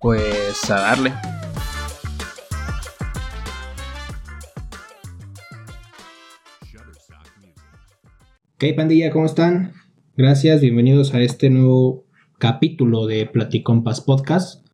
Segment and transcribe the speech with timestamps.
[0.00, 1.12] pues a darle.
[8.54, 9.72] Ok, pandilla, ¿cómo están?
[10.16, 12.04] Gracias, bienvenidos a este nuevo
[12.38, 14.66] capítulo de Platicompas Podcast.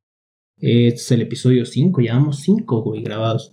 [0.58, 3.52] Este es el episodio 5, llevamos 5, güey, grabados.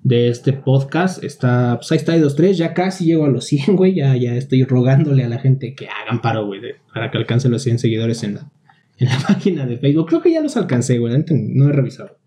[0.00, 3.46] De este podcast está, pues ahí está, hay dos, tres, ya casi llego a los
[3.46, 6.60] 100, güey, ya, ya estoy rogándole a la gente que hagan paro, güey,
[6.92, 8.52] para que alcance los 100 seguidores en la,
[8.98, 10.08] en la página de Facebook.
[10.08, 12.18] Creo que ya los alcancé, güey, no he revisado.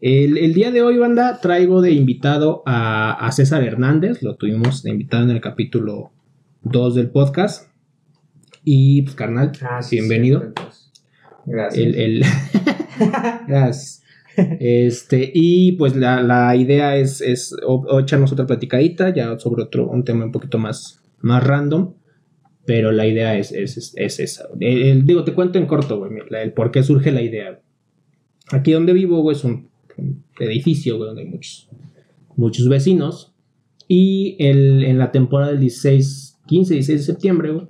[0.00, 4.90] El, día de hoy, banda, traigo de invitado a, a César Hernández, lo tuvimos de
[4.90, 6.12] invitado en el capítulo
[6.62, 7.70] dos del podcast.
[8.64, 10.52] Y pues, carnal, ah, bienvenido.
[11.46, 11.96] Gracias.
[13.48, 14.02] Gracias.
[14.36, 17.54] Este, y pues la, idea es, es
[17.98, 21.94] echarnos otra platicadita, ya sobre otro, un tema un poquito más, más random.
[22.66, 24.48] Pero la idea es, es, esa.
[24.58, 27.60] El, digo, te cuento en corto, güey, el por qué surge la idea.
[28.50, 29.68] Aquí donde vivo, güey, es un,
[30.38, 31.68] edificio, güey, donde hay muchos,
[32.36, 33.34] muchos vecinos.
[33.86, 37.68] Y el, en la temporada del 16 15, 16 de septiembre,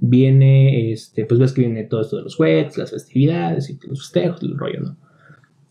[0.00, 4.00] viene, este, pues ves que viene todo esto de los juguetes, las festividades y los
[4.00, 4.96] festejos, el rollo, ¿no?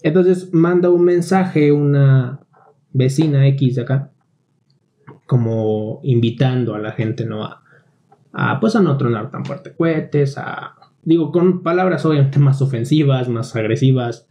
[0.04, 2.40] Entonces manda un mensaje una
[2.92, 4.12] vecina X de acá,
[5.28, 7.44] como invitando a la gente, ¿no?
[7.44, 7.61] A,
[8.60, 13.56] pues a no tronar tan fuerte cohetes, a, digo, con palabras obviamente más ofensivas, más
[13.56, 14.28] agresivas,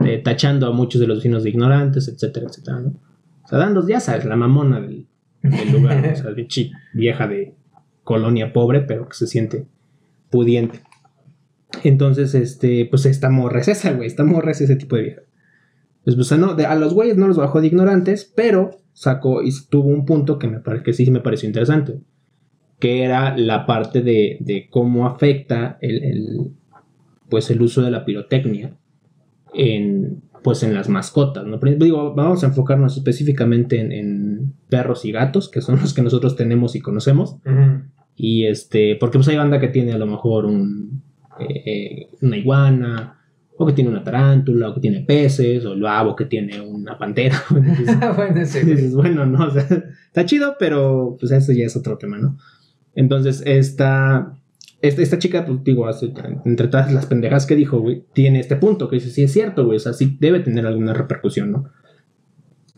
[0.00, 2.94] eh, tachando a muchos de los vecinos de ignorantes, etcétera, etcétera, ¿no?
[3.44, 5.06] O sea, dando, ya sabes, la mamona del,
[5.42, 6.48] el lugar, o sea, de
[6.94, 7.54] vieja de
[8.02, 9.66] colonia pobre, pero que se siente
[10.30, 10.82] pudiente.
[11.82, 15.22] Entonces, este, pues esta morra es esa, güey, esta morra es ese tipo de vieja.
[16.04, 19.88] Pues, pues no, a los güeyes no los bajó de ignorantes, pero sacó y tuvo
[19.88, 22.00] un punto que, me que sí me pareció interesante,
[22.78, 26.38] que era la parte de, de cómo afecta el, el,
[27.28, 28.76] pues el uso de la pirotecnia
[29.54, 31.58] en, pues en las mascotas, ¿no?
[31.58, 36.76] Digo, vamos a enfocarnos específicamente en, perros y gatos, que son los que nosotros tenemos
[36.76, 37.36] y conocemos.
[38.16, 41.02] Y este, porque pues hay banda que tiene a lo mejor un,
[41.40, 43.18] eh, una iguana,
[43.56, 46.98] o que tiene una tarántula, o que tiene peces, o el babo que tiene una
[46.98, 47.42] pantera.
[47.50, 48.40] bueno,
[48.94, 52.36] bueno, no, o sea, está chido, pero pues eso ya es otro tema, ¿no?
[52.94, 54.34] Entonces, esta,
[54.80, 55.86] esta, chica, pues digo,
[56.44, 59.64] entre todas las pendejas que dijo, güey, tiene este punto que dice, sí es cierto,
[59.64, 61.64] güey, o sea, sí debe tener alguna repercusión, ¿no?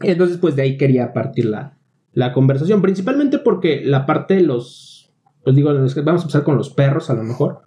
[0.00, 1.78] Entonces, pues de ahí quería partir la,
[2.12, 5.12] la conversación, principalmente porque la parte de los,
[5.42, 7.62] pues digo, vamos a empezar con los perros a lo mejor,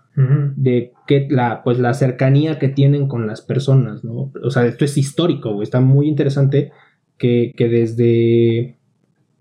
[0.56, 4.34] de que la, pues la cercanía que tienen con las personas, ¿no?
[4.44, 6.74] O sea, esto es histórico, güey, está muy interesante
[7.18, 8.78] que, que desde,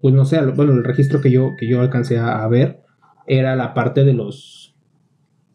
[0.00, 2.82] pues no sé, bueno, el registro que yo, que yo alcancé a ver
[3.28, 4.75] era la parte de los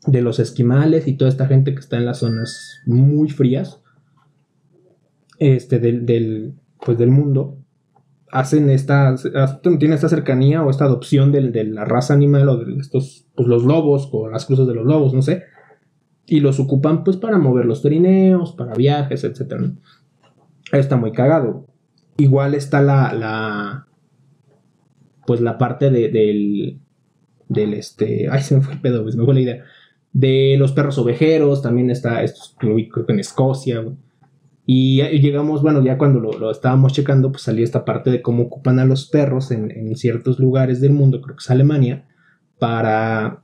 [0.06, 3.82] de los esquimales y toda esta gente que está en las zonas muy frías
[5.40, 7.58] este, del, del, pues del mundo
[8.30, 9.16] hacen esta
[9.80, 13.64] tiene esta cercanía o esta adopción de la raza animal o de estos pues los
[13.64, 15.44] lobos o las cruzas de los lobos no sé
[16.26, 19.72] y los ocupan pues para mover los trineos para viajes etcétera
[20.80, 21.68] está muy cagado.
[22.18, 23.88] Igual está la, la
[25.26, 26.80] pues la parte de, del
[27.54, 29.64] del este ay se me fue el pedo pues me fue la idea
[30.14, 33.84] de los perros ovejeros, también está, esto creo que en Escocia,
[34.66, 38.80] Y llegamos, bueno, ya cuando lo, estábamos checando, pues salía esta parte de cómo ocupan
[38.80, 42.06] a los perros en, ciertos lugares del mundo, creo que es Alemania,
[42.60, 43.42] para,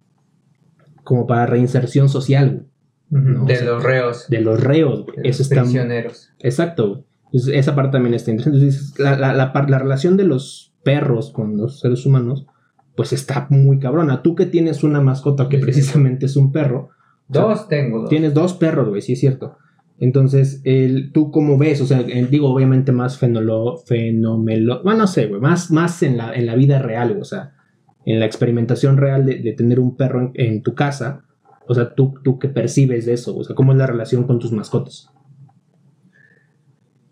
[1.04, 2.68] como para reinserción social,
[3.10, 4.28] De los reos.
[4.30, 5.18] De los reos, güey.
[5.24, 6.30] Eso está, prisioneros.
[6.40, 7.04] Exacto,
[7.34, 8.60] esa parte también está interesante.
[8.60, 12.46] Entonces, la, la, la relación de los perros con los seres humanos
[13.00, 14.22] pues está muy cabrona.
[14.22, 16.90] Tú que tienes una mascota que precisamente es un perro.
[17.30, 18.02] Dos tengo.
[18.02, 18.10] Dos.
[18.10, 19.56] Tienes dos perros, güey, sí es cierto.
[20.00, 21.80] Entonces, el, ¿tú cómo ves?
[21.80, 26.34] O sea, digo, obviamente más fenolo, fenomelo, bueno, no sé, güey, más, más en, la,
[26.34, 27.54] en la vida real, o sea,
[28.04, 31.24] en la experimentación real de, tener un perro en, tu casa.
[31.70, 33.34] O sea, ¿tú, ¿tú qué percibes de eso?
[33.34, 35.10] O sea, ¿cómo es la relación con tus mascotas?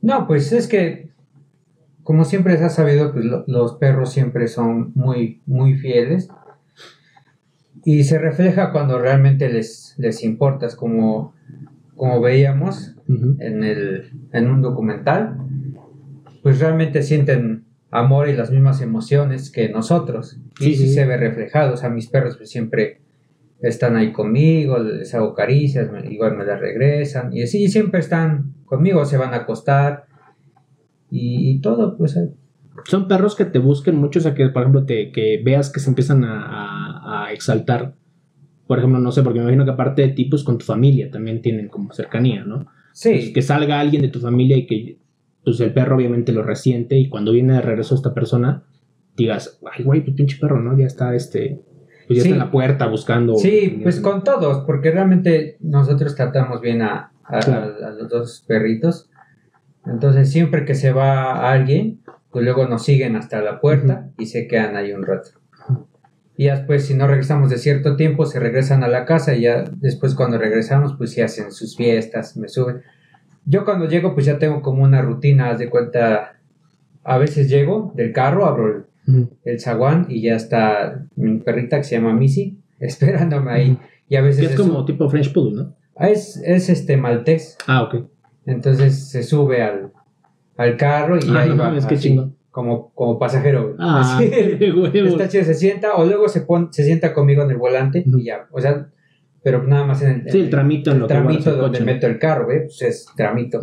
[0.02, 1.12] No, pues es que
[2.08, 6.30] como siempre se ha sabido, que los perros siempre son muy, muy fieles.
[7.84, 11.36] Y se refleja cuando realmente les, les importas, como,
[11.98, 15.36] como veíamos en, el, en un documental.
[16.42, 20.40] Pues realmente sienten amor y las mismas emociones que nosotros.
[20.62, 21.74] Y sí, se ve reflejado.
[21.74, 23.02] O sea, mis perros pues, siempre
[23.60, 27.34] están ahí conmigo, les hago caricias, igual me las regresan.
[27.34, 30.07] Y así siempre están conmigo, se van a acostar
[31.10, 32.16] y, todo, pues.
[32.18, 32.30] Eh.
[32.86, 35.80] Son perros que te busquen mucho, o sea, que por ejemplo te, que veas que
[35.80, 37.94] se empiezan a, exaltar
[38.68, 41.10] por ejemplo, no sé, porque me imagino que aparte de ti, pues con tu familia
[41.10, 42.68] también tienen como cercanía, ¿no?
[42.92, 44.98] Sí, Pues, que salga alguien de tu familia y que
[45.46, 48.64] pues el perro obviamente lo resiente y cuando viene de regreso esta persona
[49.16, 50.78] digas, ay güey, tu pinche perro, ¿no?
[50.78, 51.62] Ya está este,
[52.08, 52.30] pues ya Sí.
[52.30, 53.36] está en la puerta buscando.
[53.38, 57.74] sí, pues con todos, porque realmente nosotros tratamos bien a, a- Claro.
[57.86, 59.10] a los dos perritos.
[59.92, 62.02] Entonces, siempre que se va alguien,
[62.32, 65.30] pues luego nos siguen hasta la puerta y se quedan ahí un rato.
[66.36, 69.64] Y después, si no regresamos de cierto tiempo, se regresan a la casa y ya
[69.78, 72.82] después cuando regresamos, pues sí hacen sus fiestas, me suben.
[73.46, 76.36] Yo cuando llego, pues ya tengo como una rutina, haz de cuenta,
[77.04, 81.86] a veces llego del carro, abro el, el zaguán y ya está mi perrita que
[81.86, 83.80] se llama Missy esperándome ahí.
[84.10, 85.76] Y a veces es se como su- tipo French Poodle, ¿no?
[86.00, 87.58] Es, es este maltés.
[87.66, 88.06] Ah, ok.
[88.48, 89.92] Entonces se sube al,
[90.56, 93.76] al carro y Ah, ahí no va mames, qué así, como, como pasajero.
[93.78, 94.32] Ah, Así,
[94.94, 98.24] está chido, se sienta o luego se pon, se sienta conmigo en el volante y
[98.24, 98.48] ya.
[98.52, 98.88] O sea,
[99.44, 101.58] pero nada más en el, Sí, el tramito en el lo que guardas tramito el
[101.58, 103.60] donde meto el carro, güey, pues es tramito.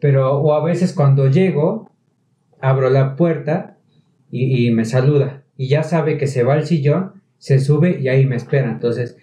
[0.00, 1.90] Pero, o a veces cuando llego,
[2.60, 3.76] abro la puerta
[4.30, 5.42] y, y me saluda.
[5.56, 8.70] Y ya sabe que se va al sillón, se sube y ahí me espera.
[8.70, 9.16] Entonces,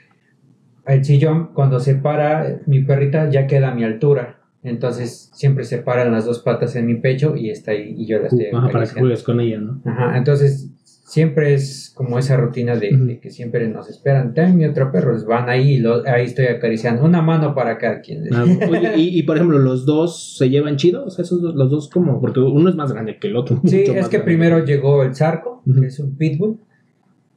[0.88, 4.40] el sillón, cuando se para, mi perrita ya queda a mi altura.
[4.64, 8.20] Entonces, siempre se paran las dos patas en mi pecho y está ahí y yo
[8.20, 9.82] la estoy Ajá, para que juegues con ella, ¿no?
[9.86, 10.72] Ajá, entonces
[11.06, 14.34] siempre es como esa rutina de, que siempre nos esperan.
[14.34, 17.06] Ten mi otro perro, van ahí y ahí estoy acariciando.
[17.06, 18.24] Una mano para cada quien.
[18.34, 21.54] Ah, oye, y, y, por ejemplo, los dos se llevan chido, o sea, esos dos,
[21.54, 23.62] los dos como, porque uno es más grande que el otro.
[23.66, 24.20] Sí, es que grande.
[24.20, 26.58] primero llegó el Zarco, que es un pitbull,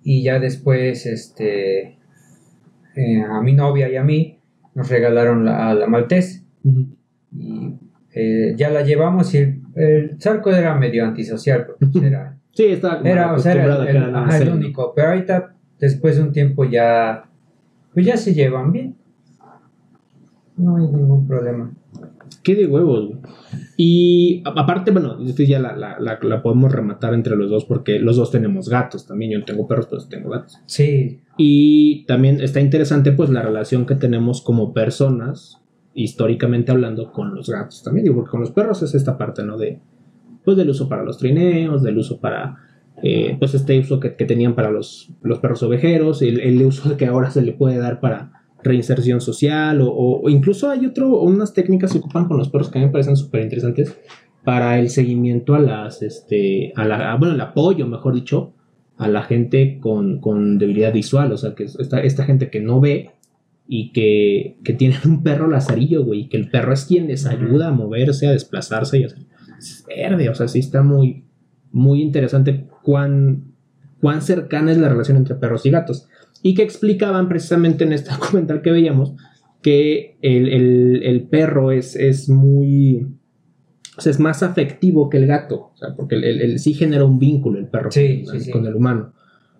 [0.02, 1.97] y ya después, este,
[2.98, 4.38] eh, a mi novia y a mí
[4.74, 7.74] nos regalaron la, a la Maltés, y
[8.12, 12.98] eh, ya la llevamos, y el, el Zarco era medio antisocial, porque era, Sí, estaba
[12.98, 16.32] como era, o sea, era acostumbrado a el, ajá, único, pero ahorita, después de un
[16.32, 17.28] tiempo ya,
[17.94, 18.96] pues ya se llevan bien,
[20.56, 21.72] no hay ningún problema.
[22.42, 23.12] Qué de huevos.
[23.76, 27.98] Y aparte, bueno, esto ya la, la, la, la podemos rematar entre los dos porque
[27.98, 29.32] los dos tenemos gatos también.
[29.32, 30.58] Yo no tengo perros, pero tengo gatos.
[30.66, 35.62] Sí, Y también está interesante pues la relación que tenemos como personas,
[35.94, 38.04] históricamente hablando, con los gatos también.
[38.04, 39.56] Digo, porque con los perros es esta parte, ¿no?
[39.56, 39.80] De,
[40.44, 42.56] pues del uso para los trineos, del uso para,
[43.02, 46.96] eh, pues este uso que, que tenían para los, los perros ovejeros, el, el uso
[46.96, 48.32] que ahora se le puede dar para
[48.64, 52.78] reinserción social o, o- incluso hay otro, unas técnicas que ocupan con los perros que
[52.78, 53.96] a mí me parecen súper interesantes
[54.44, 58.54] para el seguimiento a las, este, a la, bueno, el apoyo, mejor dicho,
[58.98, 62.60] a la gente con, con debilidad visual, o sea, que es esta, esta gente que
[62.60, 63.10] no ve
[63.66, 67.26] y que, que tienen un perro lazarillo, güey, y que el perro es quien les
[67.26, 69.18] ayuda a moverse, a desplazarse y hacer...
[69.58, 71.24] Es verde, o sea, sí está muy,
[71.72, 73.52] muy interesante cuán,
[74.00, 76.08] cuán cercana es la relación entre perros y gatos.
[76.42, 79.14] Y que explicaban precisamente en este documental que veíamos
[79.62, 83.06] que el, el- el perro es, es muy...
[83.98, 85.72] O sea, es más afectivo que el gato.
[85.74, 88.40] O sea, porque el, el- el sí genera un vínculo el perro Sí, con, sí,
[88.46, 88.50] sí.
[88.50, 89.12] con el humano.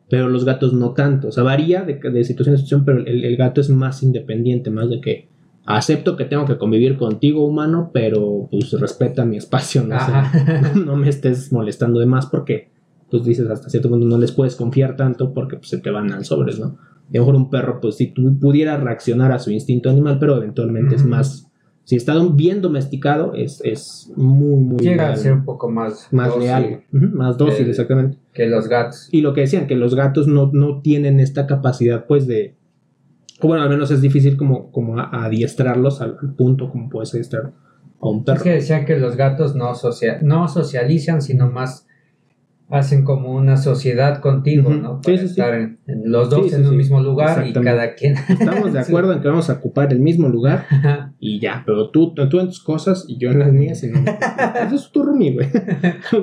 [0.08, 1.28] Pero los gatos no tanto.
[1.28, 4.70] O sea, varía de, de situación a situación, pero el, el gato es más independiente,
[4.70, 5.28] más de que
[5.66, 10.96] acepto que tengo que convivir contigo, humano, pero pues respeta mi espacio, no, sé, no
[10.96, 12.70] me estés molestando de más porque,
[13.10, 16.10] pues dices, hasta cierto punto no les puedes confiar tanto porque pues, se te van
[16.10, 16.66] al sobres, ¿no?
[16.68, 20.36] A lo mejor un perro, pues si tú pudieras reaccionar a su instinto animal, pero
[20.38, 21.47] eventualmente es más,
[21.88, 26.28] si está bien domesticado, es, es muy, muy llega a ser un poco más, más
[26.28, 28.18] dócil leal, más dócil, El- exactamente.
[28.34, 29.08] que los gatos.
[29.10, 32.54] Y lo que decían, que los gatos no, no tienen esta capacidad, pues, de.
[33.40, 37.14] o Bueno, al menos es difícil como, como a- adiestrarlos al, al punto como puedes
[37.14, 37.52] adiestrar
[38.02, 38.42] a un Es perro.
[38.44, 41.86] que decían que los gatos no, socia- no socializan, sino más
[42.70, 44.70] hacen como una sociedad contigo.
[44.70, 45.00] ¿no?
[45.00, 45.30] Para sí, sí.
[45.30, 48.14] estar en, en los dos Sí, en un mismo lugar y cada quien.
[48.28, 50.66] Estamos de acuerdo en que vamos a ocupar el mismo lugar
[51.18, 53.82] y ya, pero tú, tú en tus cosas y yo en las mías.
[53.82, 54.00] Y no,
[54.66, 55.48] Eso es tu roomie, güey.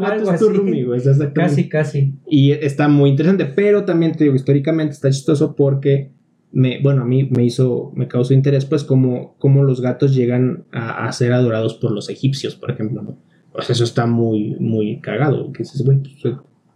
[0.03, 1.01] Algo es tu roomie, güey.
[1.33, 2.13] casi, casi.
[2.27, 6.11] Y está muy interesante, pero también te digo, históricamente está chistoso porque
[6.51, 10.65] me, bueno, a mí me hizo, me causó interés, pues, como, como los gatos llegan
[10.71, 13.17] a, a ser adorados por los egipcios, por ejemplo, ¿no?
[13.55, 16.35] Pues eso está muy, muy cagado, que dices, güey, pues,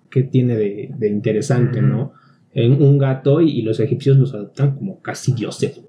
[0.10, 2.14] ¿qué tiene de, de interesante, no?
[2.54, 5.82] En un gato y, y los egipcios los adoptan como casi dioses.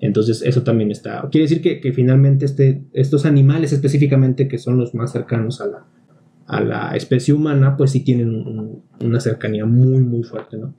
[0.00, 1.28] Entonces, eso también está.
[1.30, 5.66] Quiere decir que, que finalmente este, estos animales específicamente, que son los más cercanos a
[5.66, 5.84] la,
[6.46, 10.74] a la especie humana, pues sí tienen un- una cercanía muy, muy fuerte, ¿no?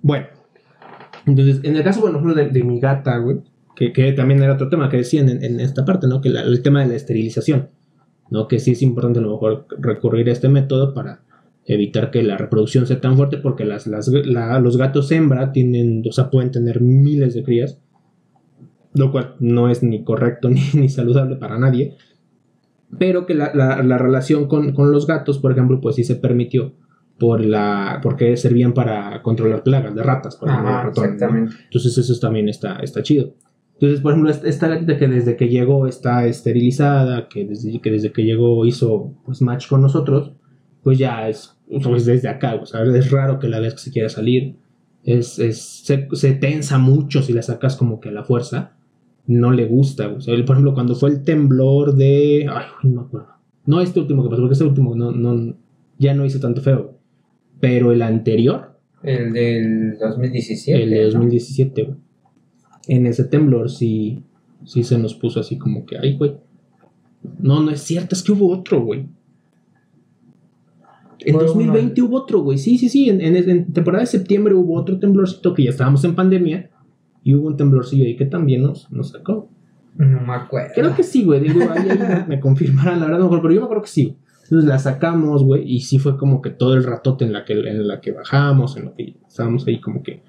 [0.00, 0.26] Bueno,
[1.26, 3.38] entonces, en el caso, bueno, por ejemplo, de, de mi gata, güey,
[3.74, 6.20] que, que también era otro tema que decían en, en esta parte, ¿no?
[6.20, 7.68] Que la- el tema de la esterilización,
[8.32, 8.48] ¿no?
[8.48, 11.20] Que sí es importante a lo mejor recurrir a este método para,
[11.64, 16.02] evitar que la reproducción sea tan fuerte porque las, las- la- los gatos hembra tienen,
[16.08, 17.78] o sea, pueden tener miles de crías,
[18.94, 21.94] lo cual no es ni correcto ni, ni saludable para nadie,
[22.98, 26.16] pero que la, la- la relación con, con los gatos, por ejemplo, pues sí se
[26.16, 26.72] permitió
[27.18, 30.72] por la, porque servían para controlar plagas de ratas, por ejemplo.
[31.66, 33.34] Entonces eso también está, está chido.
[33.82, 38.12] Entonces, por ejemplo, esta- gatita que desde que llegó está esterilizada, que desde que, desde
[38.12, 40.30] que llegó hizo pues, match con nosotros,
[40.84, 42.54] pues ya es pues, desde acá.
[42.62, 44.54] O sea, es raro que la veas que se quiera salir.
[45.02, 48.76] Es, es- se, se tensa mucho si la sacas como que a la fuerza.
[49.26, 50.08] No le gusta.
[50.12, 52.46] O sea, por ejemplo, cuando fue el temblor de...
[52.48, 53.28] Ay, no me acuerdo.
[53.66, 55.56] No este último que pasó, porque este último no, no,
[55.98, 56.98] ya no hizo tanto feo.
[57.58, 60.82] Pero el anterior, El del 2017.
[60.84, 61.10] el de ¿no?
[61.10, 61.96] 2017, güey.
[62.88, 64.22] En ese temblor sí,
[64.64, 66.36] sí se nos puso así como que, ay, güey.
[67.38, 69.06] No, no es cierto, es que hubo otro, güey.
[71.20, 72.58] En Fue 2020 hubo otro, güey.
[72.58, 73.08] Sí, sí, sí.
[73.08, 76.70] En, en- en temporada de septiembre hubo otro temblorcito que ya estábamos en pandemia.
[77.22, 79.48] Y hubo un temblorcillo ahí que también nos, nos sacó.
[79.96, 80.72] No me acuerdo.
[80.74, 81.40] Creo que sí, güey.
[81.40, 83.88] Digo, ahí, ahí me confirmarán la verdad, no, me acuerdo, pero yo me acuerdo que
[83.90, 84.16] sí.
[84.44, 87.52] Entonces la sacamos, güey, y sí fue como que todo el ratote en la que,
[87.52, 90.22] en la que bajamos, en lo que estábamos ahí como que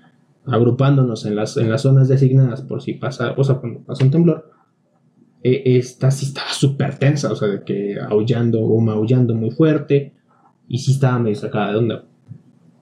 [0.45, 4.11] agrupándonos en las, en las zonas designadas por si pasa, o sea, cuando pasa un
[4.11, 4.51] temblor.
[5.45, 10.13] eh, esta sí estaba súper tensa, o sea, de que aullando o maullando muy fuerte,
[10.69, 12.05] y sí estaba medio sacada de onda.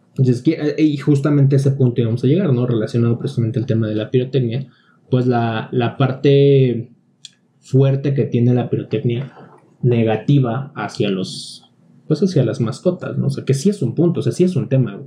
[0.09, 2.67] Entonces, que- eh, y justamente a ese punto íbamos a llegar, ¿no?
[2.67, 4.67] Relacionado precisamente al tema de la pirotecnia,
[5.09, 6.91] pues la, la parte
[7.59, 9.33] fuerte que tiene la pirotecnia
[9.81, 11.69] negativa hacia los,
[12.07, 13.27] pues hacia las mascotas, ¿no?
[13.27, 14.99] O sea, que sí es un punto, o sea, sí es un tema.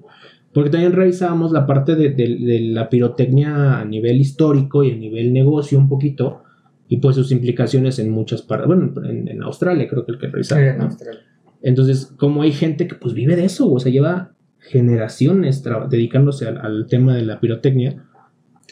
[0.55, 4.97] Porque también revisábamos la parte de, de- de la pirotecnia a nivel histórico y a
[4.97, 6.43] nivel negocio un poquito,
[6.89, 10.29] y pues sus implicaciones en muchas partes, bueno, en, en Australia creo que el que
[10.29, 10.85] revisaba, Era en ¿no?
[10.85, 11.21] Australia.
[11.63, 16.59] Entonces, como hay gente que pues vive de eso, o sea, lleva generaciones dedicándose al,
[16.59, 18.05] al tema de la pirotecnia,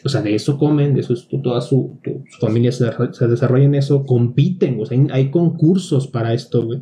[0.05, 3.27] o sea, de eso comen, de eso es, toda su, tu- su familia se, se
[3.27, 6.81] desarrolla en eso, compiten, o sea, hay, hay concursos para esto, güey.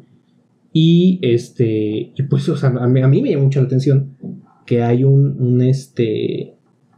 [0.74, 4.16] Y este, y pues, o sea, a mí, a mí me llama mucho la atención
[4.72, 6.56] que hay un, un este,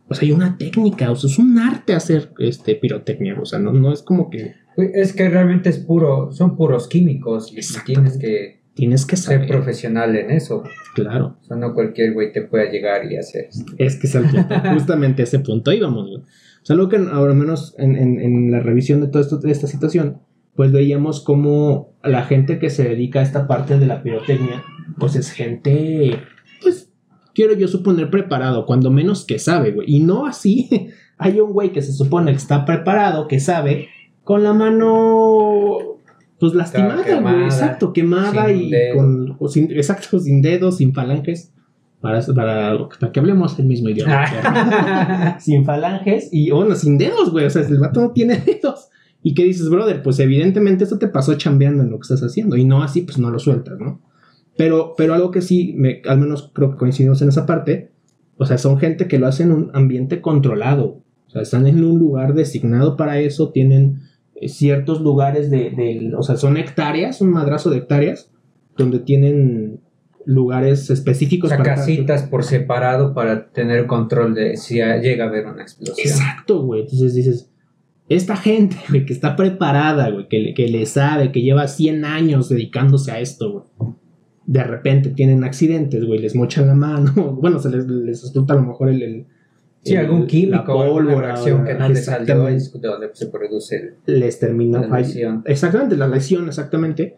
[0.08, 3.58] o sea, hay una técnica, o sea, es un arte hacer este pirotecnia, o sea,
[3.58, 8.18] no, no es como que Es que realmente es puro, son puros químicos y tienes
[8.20, 10.64] que tienes que ser saber, profesional en eso.
[10.94, 11.38] claro.
[11.42, 13.72] O sea, no cualquier güey te pueda llegar y hacer esto.
[13.78, 16.22] Es que es el punto, justamente a ese punto íbamos, güey.
[16.22, 19.52] O sea, lo que ahora menos en, en- en la revisión de toda esto- de
[19.52, 20.20] esta situación,
[20.56, 24.64] pues veíamos como la gente que se dedica a esta parte de la pirotecnia,
[25.00, 26.20] pues es gente,
[27.34, 29.92] quiero yo suponer preparado, cuando menos que sabe, güey.
[29.96, 30.70] Y no así,
[31.18, 33.88] hay un güey que se supone que está preparado, que sabe,
[34.24, 35.78] con la mano,
[36.40, 37.46] pues lastimada, quemada, güey.
[37.46, 38.96] Exacto, quemada y dedo.
[38.98, 41.52] con, o sin- exacto, sin dedos, sin falanges.
[42.02, 45.38] Para, para, para que hablemos el mismo idioma.
[45.40, 47.46] sin falanges y, bueno, sin dedos, güey.
[47.46, 48.90] O sea, el vato no tiene dedos.
[49.22, 50.04] ¿Y qué dices, brother?
[50.04, 52.58] Pues evidentemente esto te pasó chambeando en lo que estás haciendo.
[52.58, 54.02] Y no así, pues no lo sueltas, ¿no?
[54.58, 57.92] Pero, pero algo que sí, me, al menos creo que coincidimos en esa parte.
[58.38, 61.02] O sea, son gente que lo hace en un ambiente controlado.
[61.28, 63.52] O sea, están en un lugar designado para eso.
[63.52, 64.02] Tienen
[64.36, 68.30] eh, ciertos lugares de, de- O sea, son hectáreas, un madrazo de hectáreas.
[68.78, 69.80] Donde tienen
[70.26, 75.28] lugares O específicos sea, para casitas por separado para tener control de si llega a
[75.28, 75.98] haber una explosión.
[76.08, 76.82] Exacto, güey.
[76.82, 77.52] Entonces dices,
[78.10, 82.50] esta gente, güey, que está preparada, güey, que, que le sabe, que lleva 100 años
[82.50, 83.94] dedicándose a esto, güey.
[84.46, 87.14] De repente tienen accidentes, güey, les mochan la mano.
[87.42, 89.02] Bueno, se les, les explota a lo mejor el.
[89.02, 89.26] el-
[89.86, 93.10] Sí, el- algún la químico o alguna pólvora, reacción que no le salió es donde
[93.14, 95.08] se produce el- Les termina la fallando.
[95.08, 95.44] lesión.
[95.46, 97.18] Exactamente, la lesión, exactamente.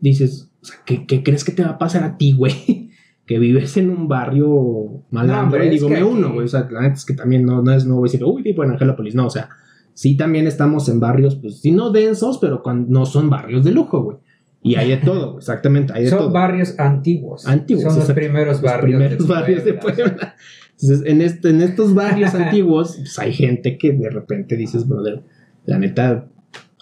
[0.00, 2.90] Dices, o sea, ¿qué, qué crees que te va a pasar a ti, güey?
[3.26, 5.58] Que vives en un barrio malandro.
[5.58, 6.44] No, y digo, me uno, güey.
[6.46, 8.70] O sea, la neta es que también no, no es, a decir, uy, vivo en
[8.70, 9.14] Angelópolis.
[9.14, 9.48] No, o sea,
[9.92, 13.72] sí también estamos en barrios, pues, sí, no densos, pero cuando, no son barrios de
[13.72, 14.16] lujo, güey.
[14.62, 16.30] Y hay de todo, exactamente, hay de Son todo.
[16.32, 17.46] barrios antiguos.
[17.46, 20.34] Antiguos, Son los primeros Los barrios, primeros barrios de Puebla.
[20.80, 25.22] Entonces, en, este, en estos barrios antiguos, pues, hay gente que de repente dices, brother,
[25.66, 26.26] la neta,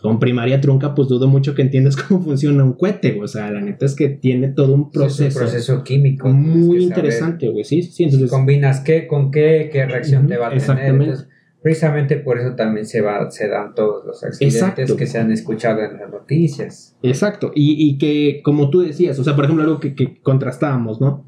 [0.01, 3.25] con primaria trunca, pues dudo mucho que entiendas cómo funciona un cohete, güey.
[3.25, 6.29] O sea, la neta es que tiene todo un Sí, es un proceso, proceso químico.
[6.31, 7.65] muy interesante, güey.
[7.65, 10.63] Sí, sí, Entonces, combinas qué con qué, qué reacción te va a tener.
[10.63, 11.05] exactamente.
[11.05, 11.29] Entonces,
[11.65, 14.97] precisamente por eso también se, va, se dan todos los accidentes Exacto.
[14.99, 16.95] que se han escuchado en las noticias.
[17.03, 21.01] Exacto, y, y que como tú decías, o sea, por ejemplo, algo que, que contrastábamos,
[21.01, 21.25] ¿no?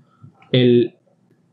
[0.52, 0.96] El,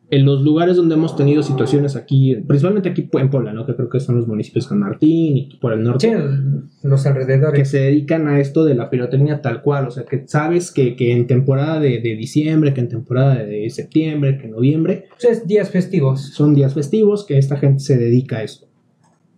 [0.10, 3.66] en los lugares donde hemos tenido situaciones aquí, principalmente aquí en Puebla, ¿no?
[3.66, 6.14] Que creo que son los municipios de San Martín y por el norte.
[6.14, 7.58] Sí, los alrededores.
[7.58, 9.88] Que se dedican a esto de la pirotecnia tal cual.
[9.88, 13.70] O sea, que sabes que, que en temporada de, de, diciembre, que en temporada de
[13.70, 15.06] septiembre, que en noviembre.
[15.18, 16.22] Son días festivos.
[16.34, 18.68] Son días festivos que esta gente se dedica a eso.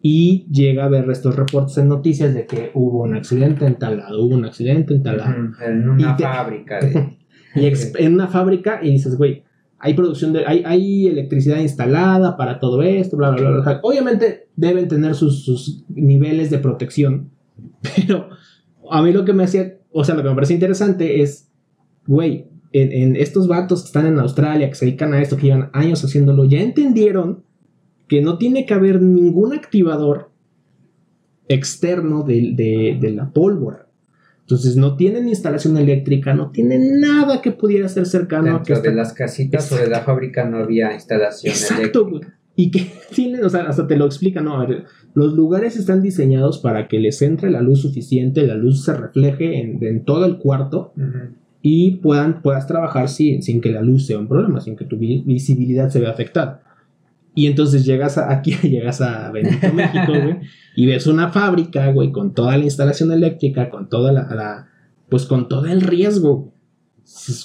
[0.08, 3.98] Y llega a ver estos reportes en noticias de que hubo un accidente en tal
[3.98, 5.34] lado, hubo un accidente en tal lado.
[5.66, 6.80] En una fábrica.
[7.56, 9.44] y en una fábrica y dices, güey
[9.86, 14.88] hay producción de, hay, hay electricidad instalada para todo esto, bla, bla, bla, Obviamente deben
[14.88, 17.30] tener sus, niveles de protección,
[17.96, 18.30] pero
[18.90, 21.52] a mí lo que me hacía, o sea, lo que me parece interesante es,
[22.08, 25.70] güey, en, estos vatos que están en Australia, que se dedican a esto, que llevan
[25.74, 27.45] años haciéndolo, ya entendieron
[28.08, 30.32] que no tiene que haber ningún activador
[31.48, 33.86] externo de la pólvora.
[34.46, 38.94] Entonces no tienen instalación eléctrica, no tienen nada que pudiera ser cercano a que de
[38.94, 42.38] las casitas o de la fábrica no había instalación Exacto, eléctrica.
[42.56, 44.84] Y que tienen, o sea, hasta te lo explican, no, a ver,
[45.16, 49.60] los lugares están diseñados para que les entre la luz suficiente, la luz se refleje
[49.60, 50.94] en, todo el cuarto
[51.64, 54.96] y puedan, puedas trabajar sin, sin que la luz sea un problema, sin que tu
[54.98, 56.62] visibilidad se vea afectada.
[57.36, 60.40] Y entonces llegas a, aquí, llegas a Benito, México, güey,
[60.76, 64.70] y ves una fábrica, güey, con toda la instalación eléctrica, con toda la,
[65.10, 66.54] pues con todo el riesgo.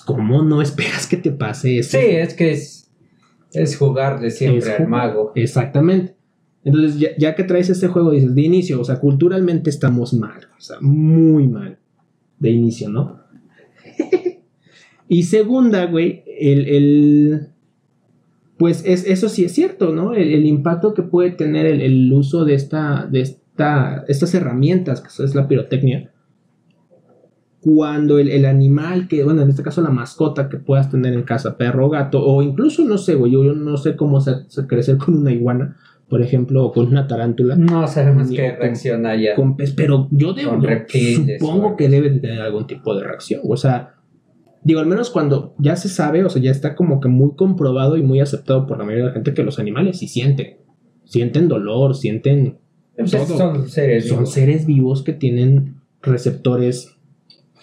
[0.06, 1.98] ¿Cómo no esperas que te pase eso?
[1.98, 2.90] Sí, es que es,
[3.52, 5.32] es jugarle siempre al mago.
[5.34, 6.16] Exactamente.
[6.64, 10.60] Entonces, ya, que traes este juego, dices, de inicio, o sea, culturalmente estamos mal, o
[10.60, 11.78] sea, muy mal,
[12.38, 13.20] de inicio, ¿no?
[15.08, 17.50] y segunda, güey, el
[18.60, 20.12] pues es, eso sí es cierto, ¿no?
[20.12, 25.34] El, impacto que puede tener el, uso de, esta, de esta, estas herramientas, que es
[25.34, 26.12] la pirotecnia,
[27.62, 31.56] cuando el, animal que, bueno, en este caso la mascota que puedas tener en casa,
[31.56, 34.34] perro, gato, o incluso, no sé, güey, yo, no sé cómo se,
[34.68, 35.78] crecer con una iguana,
[36.10, 37.56] por ejemplo, o con una tarántula.
[37.56, 39.36] No sabemos qué reacción haya.
[39.36, 40.60] Con pero yo debo,
[41.38, 43.94] supongo que debe de tener algún tipo de reacción, o sea
[44.62, 47.96] Digo, al menos cuando ya se sabe, o sea, ya está como que muy comprobado
[47.96, 50.58] y muy aceptado por la mayoría de la gente que los animales sí sienten.
[51.04, 52.58] Sienten dolor, sienten.
[52.96, 54.32] Pues son seres Son vivos.
[54.32, 56.96] seres vivos que tienen receptores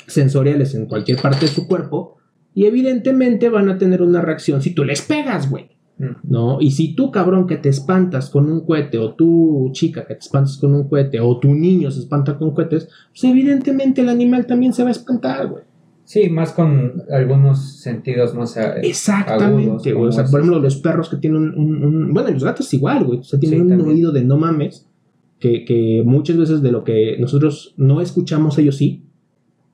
[0.07, 2.17] sensoriales en cualquier parte de su cuerpo.
[2.55, 5.69] Y evidentemente van a tener una reacción si tú les pegas, güey.
[5.99, 6.15] Mm.
[6.23, 6.57] ¿No?
[6.60, 10.21] Y si tú, cabrón, que te espantas con un cohete, o tú, chica, que te
[10.21, 14.47] espantas con un cohete, o tu niño se espanta con cohetes, pues evidentemente el animal
[14.47, 15.63] también se va a espantar, güey.
[16.07, 20.07] Sí, más con algunos sentidos más eh, Exactamente, güey.
[20.07, 23.19] O sea, por ejemplo, los perros que tienen un, bueno, los gatos igual, güey.
[23.19, 24.87] O sea, tienen un oído de no mames.
[25.37, 29.03] Que, que, muchas veces de lo que nosotros no escuchamos, ellos sí.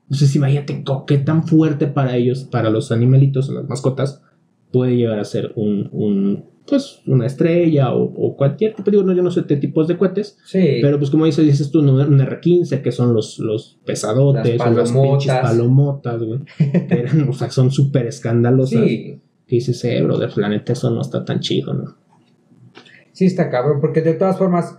[0.06, 4.20] Entonces, imagínate qué tan fuerte para ellos, para los animalitos, las mascotas,
[4.72, 9.22] puede llegar a ser un, un pues una estrella o, cualquier tipo, digo, no, yo
[9.22, 10.78] no sé qué tipos de cohetes, sí.
[10.80, 14.70] pero pues como dices, dices tú, un R15, que son los, los pesadotes, las o
[14.70, 16.40] las pinches palomotas, güey,
[16.88, 18.80] que eran, o sea, son súper escandalosas.
[18.80, 19.20] Sí.
[19.46, 21.96] Que dices, eh, bro, del planeta eso no está tan chido, ¿no?
[23.12, 24.78] Sí está cabrón, porque de todas formas,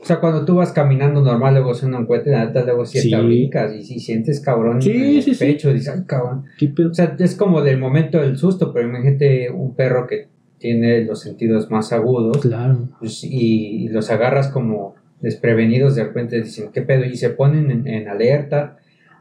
[0.00, 3.76] o sea, cuando tú vas caminando normal, luego suena un cohete, neta, luego sí, te
[3.76, 6.44] y si sientes cabrón sí, en el pecho, dices, ay, cabrón.
[6.88, 11.20] O sea, es como del momento del susto, pero imagínate un perro que tiene los
[11.20, 12.38] sentidos más agudos.
[12.38, 12.88] Claro.
[12.98, 17.04] Pues, y, los agarras como desprevenidos, de repente dicen, ¿qué pedo?
[17.04, 18.78] Y se ponen en, alerta.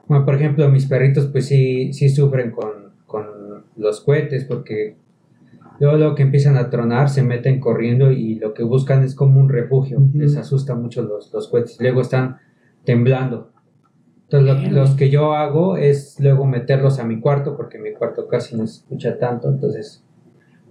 [0.08, 2.88] Bueno, por ejemplo, mis perritos pues sí, sí sufren con,
[3.76, 4.95] los cohetes porque
[5.80, 9.39] luego, lo que empiezan a tronar se meten corriendo y lo que buscan es como
[9.39, 10.00] un refugio.
[10.13, 11.78] Les asusta mucho los, los cohetes.
[11.80, 12.38] Luego están
[12.86, 13.52] temblando.
[14.23, 18.28] Entonces, lo, los que yo hago es luego meterlos a mi cuarto, porque mi cuarto
[18.28, 20.04] casi no se escucha tanto, entonces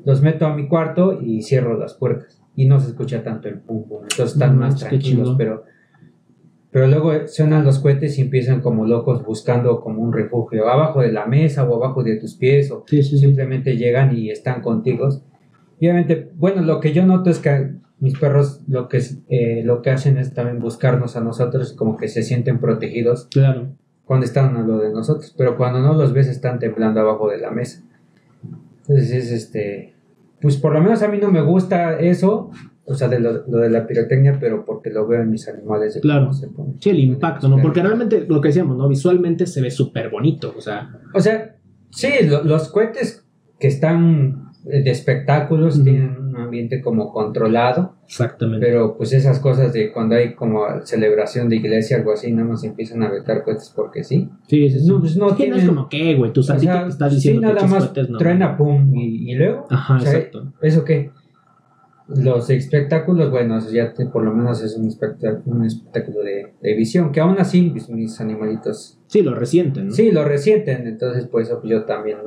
[0.07, 2.41] los meto a mi cuarto y cierro las puertas.
[2.55, 4.03] Y no se escucha tanto el pum pum.
[4.03, 5.65] Entonces están más tranquilos, pero,
[6.71, 11.11] pero luego suenan los cohetes y empiezan como locos buscando como un refugio abajo de
[11.11, 15.09] la mesa o abajo de tus pies o simplemente llegan y están contigo.
[15.81, 19.83] Y obviamente, bueno, lo que yo noto es que mis perros lo que, eh, lo
[19.83, 23.27] que hacen es también buscarnos a nosotros como que se sienten protegidos.
[23.33, 23.73] Claro.
[24.05, 27.39] Cuando están a lo de nosotros, pero cuando no los ves están temblando abajo de
[27.39, 27.83] la mesa.
[28.83, 29.96] Entonces es este,
[30.41, 32.51] pues por lo menos a mí no me gusta eso,
[32.85, 35.99] o sea, de lo, de la pirotecnia, pero porque lo veo en mis animales.
[36.01, 36.31] claro.
[36.33, 37.61] sí, el impacto, ¿no?
[37.61, 38.89] Porque realmente lo que decíamos, ¿no?
[38.89, 40.91] Visualmente se ve súper bonito, o sea.
[41.15, 41.57] O sea,
[41.91, 43.27] sí, los cohetes
[43.59, 47.95] que están de espectáculos tienen ambiente como controlado.
[48.07, 48.65] Exactamente.
[48.67, 52.65] Pero pues esas cosas de cuando hay como celebración de iglesia, algo así, nada más
[52.65, 54.29] empiezan a aventar cohetes porque sí.
[54.49, 54.87] Sí, sí, sí.
[54.89, 56.89] No, pues no Es que tienen- es como que, güey, tu O santito sea, te
[56.91, 58.19] está diciendo sí, que nada eches más cohetes, no.
[58.19, 59.67] truena, pum, y, y luego.
[59.71, 60.53] Ajá, o sea, exacto.
[60.63, 61.11] ¿Eso qué?
[62.09, 66.75] Los espectáculos, bueno, ya te- por lo menos es un espectáculo, un espectáculo de, de
[66.77, 69.93] visión, que aún así pues, mis animalitos Sí, lo resienten, ¿no?
[69.93, 72.19] sí lo resienten, entonces por eso pues, yo también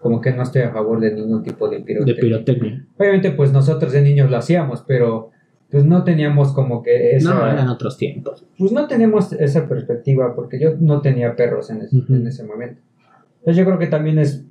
[0.00, 2.20] como que no estoy a favor de ningún tipo de De pirotecnia.
[2.20, 2.86] pirotecnia.
[2.98, 5.30] Obviamente pues nosotros de niños lo hacíamos, pero
[5.70, 7.34] pues no teníamos como que esa...
[7.34, 8.46] No, eran otros tiempos.
[8.56, 12.14] Pues no tenemos esa perspectiva porque yo no tenía perros en ese, Ujú.
[12.14, 12.80] en ese momento.
[13.40, 14.44] Entonces yo creo que también es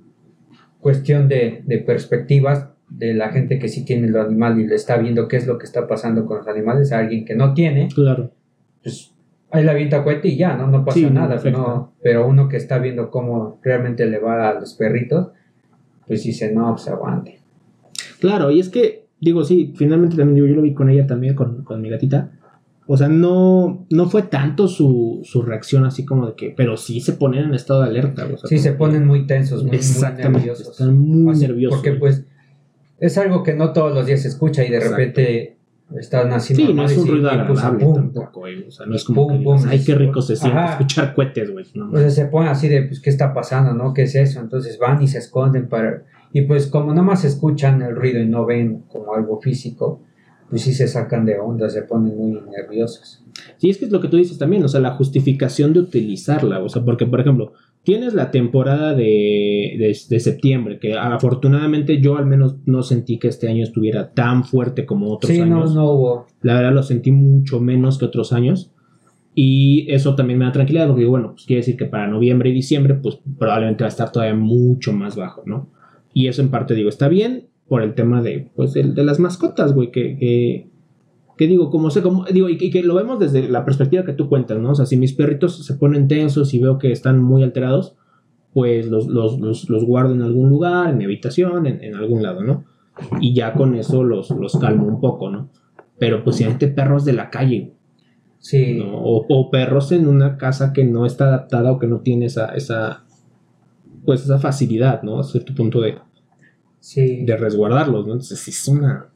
[0.79, 4.97] cuestión de, de perspectivas de la gente que sí tiene el animal y le está
[4.97, 7.87] viendo qué es lo que está pasando con los animales, a alguien que no tiene,
[7.93, 8.31] Claro.
[8.83, 9.14] pues
[9.55, 12.57] ahí la avienta cohete y ya, no, no pasa Sí, nada, no, pero uno que
[12.57, 15.29] está viendo cómo realmente le va a los perritos,
[16.07, 17.39] pues dice, no, pues aguante.
[18.19, 21.35] Claro, y es que, digo, sí, finalmente también yo, yo lo vi con ella también,
[21.35, 22.31] con, con mi gatita.
[22.87, 27.01] O sea, no, no fue tanto su, su reacción así como de que, pero sí
[27.01, 28.25] se ponen en estado de alerta.
[28.25, 30.69] O sea, Sí, se ponen muy tensos, muy, muy Exactamente, nerviosos.
[30.69, 31.79] están muy nerviosos.
[31.79, 32.25] Porque pues
[32.99, 35.54] es algo que no todos los días se escucha y de repente
[35.97, 38.63] están así Sí, no es un ruido pues, agradable pum, tampoco, güey.
[38.63, 40.71] O sea, no es como Pum, que pum, ay, qué rico se siente Ajá.
[40.73, 41.65] escuchar cohetes, güey.
[41.75, 43.93] No, O sea, se ponen así de, pues, ¿qué está pasando, no?
[43.93, 44.39] ¿Qué es eso?
[44.39, 46.03] Entonces van y se esconden para...
[46.33, 50.01] Y pues como nada más escuchan el ruido y no ven como algo físico,
[50.49, 53.23] pues sí se sacan de onda, se ponen muy nerviosos.
[53.57, 56.59] Sí, es que es lo que tú dices también, o sea, la justificación de utilizarla,
[56.59, 57.53] o sea, porque, por ejemplo,
[57.85, 63.29] tienes la temporada de, de, de septiembre, que afortunadamente yo al menos no sentí que
[63.29, 65.75] este año estuviera tan fuerte como otros Sí, no, años.
[65.75, 66.25] no hubo...
[66.41, 68.71] La verdad lo sentí mucho menos que otros años.
[69.37, 72.53] Y eso también me da tranquilidad, porque bueno, pues quiere decir que para noviembre y
[72.53, 75.69] diciembre, pues probablemente va a estar todavía mucho más bajo, ¿no?
[76.13, 79.19] Y eso en parte digo, está bien por el tema de, pues, de, de las
[79.19, 80.69] mascotas, güey, que, que,
[81.37, 84.05] que digo, como sé, como, digo, y que, y que lo vemos desde la perspectiva
[84.05, 84.71] que tú cuentas, ¿no?
[84.71, 87.95] O sea, si mis perritos se ponen tensos y veo que están muy alterados,
[88.53, 92.23] pues los, los, los, los guardo en algún lugar, en mi habitación, en, en algún
[92.23, 92.63] lado, ¿no?
[93.19, 95.49] Y ya con eso los, los calmo un poco, ¿no?
[95.99, 97.73] Pero pues si hay perros de la calle,
[98.37, 98.99] Sí, ¿no?
[98.99, 102.49] O, o perros en una casa que no está adaptada o que no tiene esa,
[102.49, 103.03] esa
[104.05, 105.19] pues esa facilidad, ¿no?
[105.19, 105.97] A cierto punto de,
[106.79, 107.25] sí.
[107.25, 108.13] de resguardarlos, ¿no?
[108.13, 109.07] Entonces sí es una...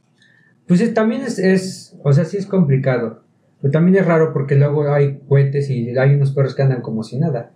[0.69, 3.23] Pues es- también es, es, o sea, sí es complicado.
[3.61, 7.03] Pero también es raro porque luego hay cohetes y hay unos perros que andan como
[7.03, 7.51] si nada.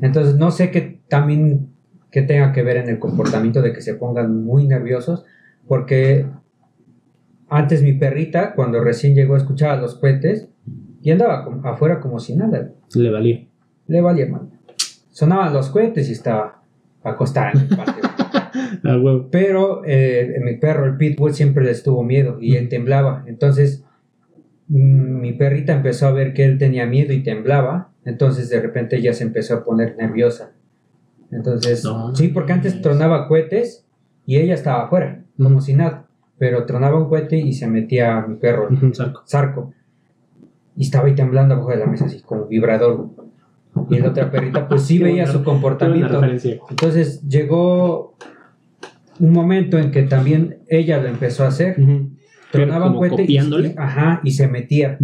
[0.00, 1.68] Entonces no sé qué también
[2.10, 5.24] que tenga que ver en el comportamiento de que se pongan muy nerviosos.
[5.68, 6.26] Porque
[7.48, 10.48] antes mi perrita, cuando recién llegó, escuchaba los cohetes
[11.02, 12.72] y andaba afuera como si nada.
[12.94, 13.46] Le valía.
[13.86, 14.48] Le valía mal.
[15.10, 16.62] Sonaban los cohetes y estaba
[17.04, 18.02] acostada en el patio.
[18.84, 18.96] Ah.
[19.30, 23.24] Pero eh, mi perro, el pitbull, siempre les tuvo miedo y él temblaba.
[23.26, 23.84] Entonces,
[24.68, 27.90] mm, mi perrita empezó a ver que él tenía miedo y temblaba.
[28.04, 30.52] Entonces, de repente, ella se empezó a poner nerviosa.
[31.32, 32.14] Entonces, No.
[32.14, 33.84] sí, porque antes tronaba cohetes
[34.26, 36.06] y ella estaba afuera, como si nada.
[36.38, 39.22] Pero tronaba un cohete y se metía a mi perro, Ujú, Sarco.
[39.26, 39.72] Zarco.
[40.76, 43.08] Y estaba ahí temblando abajo de la mesa, así como vibrador.
[43.90, 46.20] Y la otra perrita, pues sí veía su comportamiento.
[46.70, 48.14] Entonces llegó
[49.20, 51.80] un momento en que también ella lo empezó a hacer.
[51.80, 52.10] Ujú.
[52.50, 53.38] Tronaba un cohete y,
[53.76, 54.98] ajá, y se metía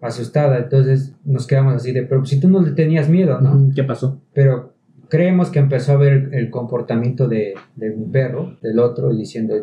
[0.00, 0.58] asustada.
[0.58, 3.70] Entonces nos quedamos así de, pero si tú no le tenías miedo, ¿no?
[3.74, 4.20] ¿Qué pasó?
[4.32, 4.74] Pero
[5.08, 9.54] creemos que empezó a ver el comportamiento de, de mi perro, del otro, y diciendo,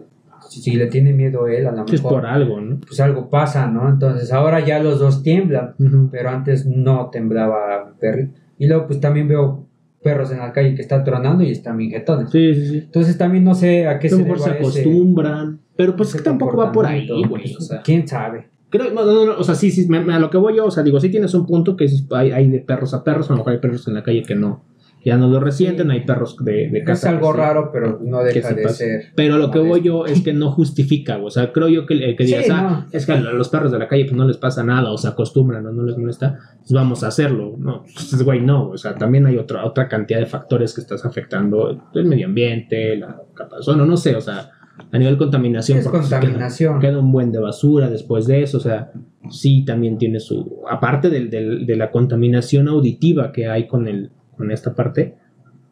[0.50, 2.80] si, si le tiene miedo él, a lo Es por mejor, algo, ¿no?
[2.80, 3.90] pues algo pasa, ¿no?
[3.90, 5.76] Entonces ahora ya los dos tiemblan,
[6.12, 8.40] pero antes no temblaba mi perrito.
[8.58, 9.68] Y luego pues también veo
[10.04, 12.30] perros en la calle que están tronando y están bien jetones.
[12.32, 12.78] Sí, sí, sí.
[12.80, 15.60] Entonces también no sé a qué se mejor se acostumbran.
[15.76, 17.56] Pero pues que tampoco va por ahí, güey.
[17.56, 18.48] O sea, ¿Quién sabe?
[18.70, 20.66] Creo, no, no, no, o sea, sí, sí, me- me- a lo que voy yo,
[20.66, 23.30] o sea, digo, sí tienes un punto que es- hay, hay de perros a perros,
[23.30, 24.64] a lo mejor hay perros en la calle que no,
[25.06, 27.10] ya no lo resienten, hay perros de, de Es casa.
[27.10, 27.42] algo que sí.
[27.42, 28.76] raro, pero no deja de pasa.
[28.76, 29.02] ser.
[29.16, 32.16] Pero lo que voy yo es que no justifica, o sea, creo yo que el
[32.16, 32.98] que Sí, digas, ah, no.
[32.98, 35.08] es que a los perros de la calle pues no les pasa nada, o se
[35.08, 38.96] acostumbran, o no les molesta, pues vamos a hacerlo, no, pues, güey, no, o sea,
[38.96, 43.56] también hay otra, otra cantidad de factores que estás afectando, el medio ambiente, la capa
[43.58, 44.52] de ozono, no sé, o sea,
[44.92, 45.78] a nivel contaminación.
[45.80, 46.80] Es queda- contaminación.
[46.80, 48.92] queda un buen de basura después de eso, o sea,
[49.30, 54.12] sí también tiene su, aparte del- del- de la contaminación auditiva que hay con, el,
[54.44, 55.16] con esta parte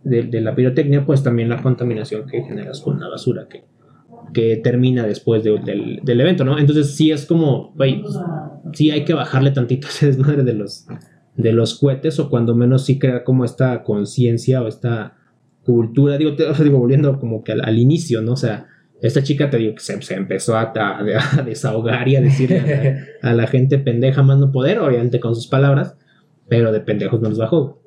[0.04, 3.66] de, de la pirotecnia, pues también la contaminación que generas con la basura que,
[4.34, 6.58] que termina después de- del, del evento, ¿no?
[6.58, 8.02] Entonces sí es como, güey,
[8.74, 10.88] sí hay que bajarle tantito ese desmadre de los,
[11.36, 15.18] de los cohetes o cuando menos sí crear como esta conciencia o esta
[15.66, 18.32] cultura, digo, te- o sea, digo, volviendo como que al, al inicio, ¿no?
[18.34, 18.68] O sea,
[19.02, 22.60] Esta chica te digo que se, se empezó a, a- a desahogar y a decirle
[23.24, 25.96] a a la gente pendeja más no poder, obviamente con sus palabras,
[26.48, 27.81] pero de pendejos no los bajó.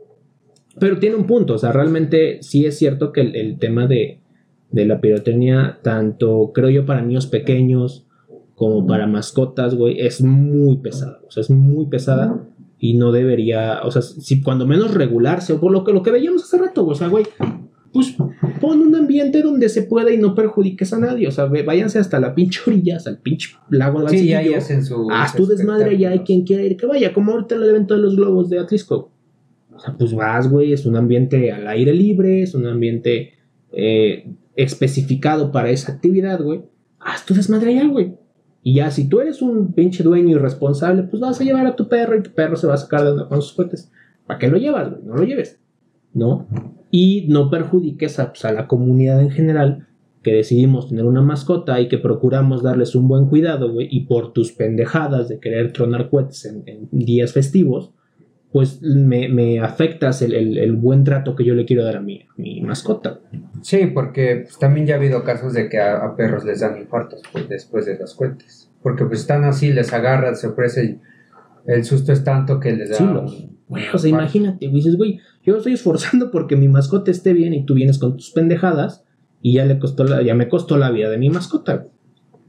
[0.78, 4.20] Pero tiene un punto, o sea, realmente sí es cierto que el, el tema de,
[4.70, 8.06] de la pirotecnia, tanto creo yo para niños pequeños
[8.54, 12.44] como para mascotas, güey, es muy pesada, o sea, es muy pesada
[12.78, 16.10] y no debería, o sea, si cuando menos regularse, o por lo que, lo que
[16.10, 17.24] veíamos hace rato, o sea, güey,
[17.92, 18.16] pues
[18.60, 21.98] pon un ambiente donde se pueda y no perjudiques a nadie, o sea, ve- váyanse
[22.00, 25.08] hasta la pinche orilla, hasta el pinche lago de Sí, Valsequillo, hacen su.
[25.10, 27.94] haz tu desmadre ya hay quien quiera ir que vaya, como ahorita en el evento
[27.94, 29.12] de los globos de Atlisco.
[29.74, 33.32] O sea, pues vas, güey, es un ambiente al aire libre, es un ambiente
[33.72, 36.62] eh, especificado para esa actividad, güey.
[37.00, 38.14] Haz tu desmadre allá, güey.
[38.62, 41.88] Y ya, si tú eres un pinche dueño irresponsable, pues vas a llevar a tu
[41.88, 43.90] perro y tu perro se va a sacar de onda con sus cohetes.
[44.26, 45.02] ¿Para qué lo llevas, güey?
[45.04, 45.60] No lo lleves.
[46.14, 46.46] ¿No?
[46.90, 49.88] Y no perjudiques a, pues, la comunidad en general
[50.22, 54.32] que decidimos tener una mascota y que procuramos darles un buen cuidado, güey, y por
[54.32, 57.92] tus pendejadas de querer tronar cohetes en días festivos,
[58.54, 62.00] pues me, me afectas el, el- el buen trato que yo le quiero dar a
[62.00, 63.18] mi, mi mascota.
[63.62, 66.78] Sí, porque pues, también ya ha habido casos de que a, a perros les dan
[66.78, 68.70] infartos pues, después de los cohetes.
[68.80, 71.00] Porque pues están así, les agarran, se ofrece.
[71.66, 72.96] El susto es tanto que les da.
[72.96, 77.10] Sí, los- Güey, o sea, imagínate, güey, dices, güey, yo estoy esforzando porque mi mascota
[77.10, 79.02] esté bien y tú vienes con tus pendejadas
[79.42, 81.86] y ya le costó la, ya me costó la vida de mi mascota.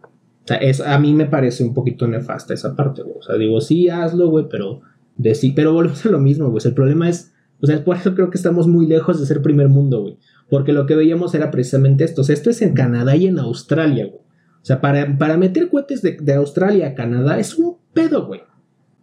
[0.04, 3.16] O sea, es, a mí me parece un poquito nefasta esa parte, güey.
[3.18, 4.82] O sea, digo, sí, hazlo, güey, pero
[5.18, 8.16] de sí, pero volvemos a lo mismo, sea, el problema es, o sea, por eso
[8.16, 10.18] creo que estamos muy lejos de ser primer mundo, güey.
[10.50, 12.22] Porque lo que veíamos era precisamente esto.
[12.22, 14.20] O sea, esto es en Canadá y en Australia, güey.
[14.20, 18.42] O sea, para, para meter cohetes de, de Australia a Canadá es un pedo, güey.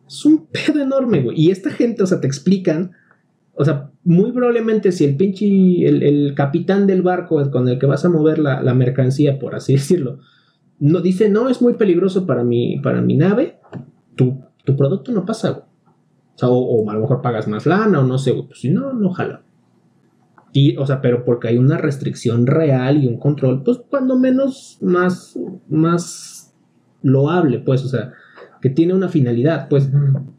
[0.06, 1.40] Es un pedo enorme, güey.
[1.40, 2.92] Y esta gente, o sea, te explican.
[3.54, 5.46] O sea, muy probablemente si el pinche.
[5.86, 9.54] El, el capitán del barco con el que vas a mover la, la mercancía, por
[9.54, 10.18] así decirlo,
[10.78, 13.58] no dice, no, es muy peligroso para mi, para mi nave,
[14.16, 15.71] tu, tu producto no pasa, güey.
[16.34, 18.46] O sea, o, o a lo mejor pagas más lana, o no sé, güey.
[18.46, 19.42] Pues si no, no jala.
[20.52, 24.76] Y, o sea, pero porque hay una restricción real y un control, pues cuando menos
[24.82, 26.54] más, más
[27.02, 28.12] loable, pues, o sea,
[28.60, 29.90] que tiene una finalidad, pues,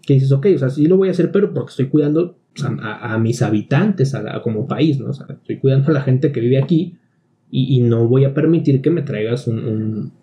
[0.05, 2.69] que dices, ok, o sea, sí lo voy a hacer, pero porque estoy cuidando pues,
[2.81, 5.09] a, mis habitantes, a la- como país, ¿no?
[5.09, 6.97] O sea, estoy cuidando a la gente que vive aquí
[7.49, 9.59] y, y no voy a permitir que me traigas un...
[9.65, 10.13] un-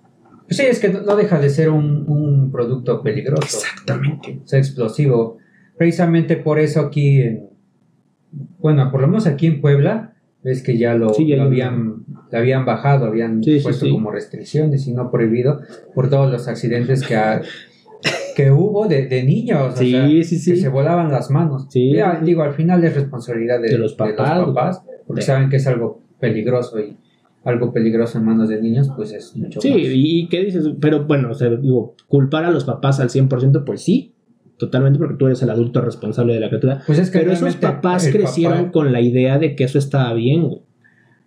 [0.48, 3.42] sí, es que no no deja de ser un, un producto peligroso.
[3.42, 4.40] Exactamente.
[4.44, 5.38] O sea, explosivo.
[5.80, 7.48] Precisamente por eso aquí en.
[8.58, 10.12] Bueno, por lo menos aquí en Puebla,
[10.44, 13.90] ves que ya lo, Sí, ya lo habían, lo habían bajado, habían Sí, puesto sí.
[13.90, 15.62] como restricciones y no prohibido
[15.94, 17.40] por todos los accidentes que, ha-
[18.36, 19.72] que hubo de, de niños.
[19.72, 20.50] o Sí, sea, sí, sí.
[20.52, 21.66] que se volaban las manos.
[21.72, 26.02] Ya, digo, al final es responsabilidad de, De los papás, porque saben que es algo
[26.20, 26.94] peligroso y
[27.44, 29.78] algo peligroso en manos de niños, pues es mucho Sí, más.
[29.80, 33.64] y, y qué dices, pero bueno, o sea, digo, culpar a los papás al 100%,
[33.64, 34.12] pues sí,
[34.60, 36.82] totalmente porque tú eres el adulto responsable de la criatura.
[36.86, 40.12] Pues es que Pero esos papás crecieron papá- con la idea de que eso estaba
[40.14, 40.60] bien, güey.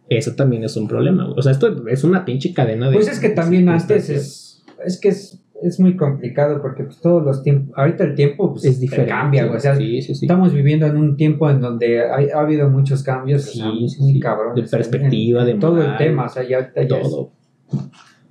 [0.10, 1.36] Eso también es un problema, güey.
[1.38, 2.94] O sea, esto es una pinche cadena de.
[2.96, 7.24] Pues es que también antes es, es que es, es muy complicado porque pues, todos
[7.24, 9.10] los tiempos, ahorita el tiempo pues, Es diferente.
[9.12, 10.26] cambia, güey, o sea, sí, sí, sí.
[10.26, 14.02] estamos viviendo en un tiempo en donde hay- ha habido muchos cambios, Sí, o sea,
[14.04, 14.56] muy cabrón.
[14.56, 17.32] De perspectiva, de todo el tema, o sea, ya, ya, ya es, Todo.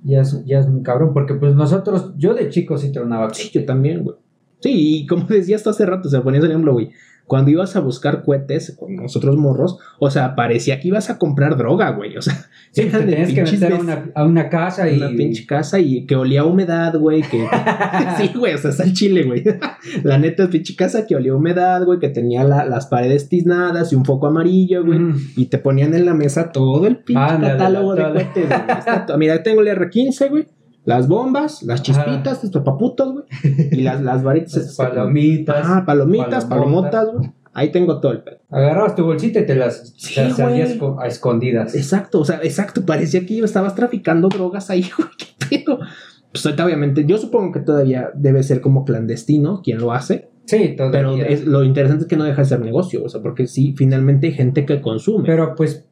[0.03, 3.49] ya, es, ya es muy cabrón porque pues nosotros, yo de chico sí tronaba Sí,
[3.51, 4.15] yo también, güey.
[4.63, 6.89] Sí, y como decías tú hace rato, o sea, ponías el ejemplo, güey.
[7.25, 11.55] Cuando ibas a buscar cohetes con nosotros morros, o sea, parecía que ibas a comprar
[11.55, 12.17] droga, güey.
[12.17, 12.33] O sea,
[12.71, 16.05] Sí, te tenías que meter a una, a una casa y una pinche casa y
[16.05, 17.47] que olía a humedad, güey, que...
[18.17, 19.41] sí, güey, o sea, está el chile, güey.
[20.03, 23.93] la neta, pinche casa que olía a humedad, güey, que tenía la- las paredes tiznadas
[23.93, 24.99] y un foco amarillo, güey.
[25.01, 25.17] Ujú.
[25.37, 29.17] Y te ponían en la mesa todo el pinche catálogo de cohetes, güey.
[29.19, 30.45] Mira, tengo el R15, güey.
[30.85, 33.25] Las bombas, las chispitas, estos papaputos, güey.
[33.71, 34.55] Y las, las varitas.
[34.67, 35.65] Las palomitas.
[35.65, 37.07] Ah, palomitas, palomotas.
[37.13, 37.31] güey.
[37.53, 38.39] Ahí tengo todo el pedo.
[38.49, 40.47] Agarrabas tu bolsita y te las, Sí, te las güey.
[40.49, 41.75] salías co- a escondidas.
[41.75, 42.85] Exacto, o sea, exacto.
[42.85, 45.09] Parecía que yo estabas traficando drogas ahí, güey.
[45.17, 45.79] ¿Qué pedo?
[46.31, 50.29] Pues ahorita, obviamente, yo supongo que todavía debe ser como clandestino quien lo hace.
[50.45, 50.99] Sí, todavía.
[50.99, 53.75] Pero es- lo interesante es que no deja de ser negocio, o sea, porque sí,
[53.77, 55.23] finalmente hay gente que consume.
[55.25, 55.87] Pero pues,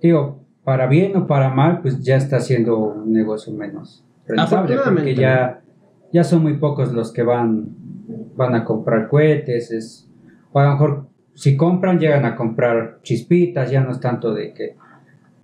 [0.00, 5.14] digo, para bien o para mal, pues ya está siendo un negocio menos rentable, porque
[5.22, 5.60] ya,
[6.12, 7.68] ya son muy pocos los que van,
[8.36, 10.08] van a comprar cohetes, es,
[10.52, 14.52] o a lo mejor si compran llegan a comprar chispitas, ya no es tanto de
[14.52, 14.76] que...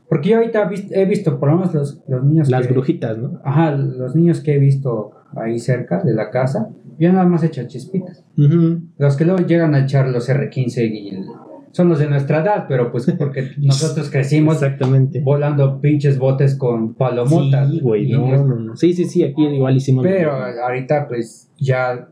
[0.09, 2.73] Porque yo ahorita he vis- he visto, por lo menos los, los niños Las que-
[2.73, 3.41] brujitas, ¿no?
[3.45, 7.67] Ajá, los niños que he visto ahí cerca de la casa, ya nada más echan
[7.67, 8.25] chispitas.
[8.99, 11.25] Los que luego llegan a echar los R15 y el-
[11.77, 15.21] son los de nuestra edad, pero pues porque nosotros crecimos Exactamente.
[15.21, 17.71] volando pinches botes con palomotas.
[17.71, 18.77] Sí, güey, no, no, no.
[18.77, 20.03] Sí, sí, sí, aquí igual hicimos.
[20.05, 22.09] Pero ahorita pues ya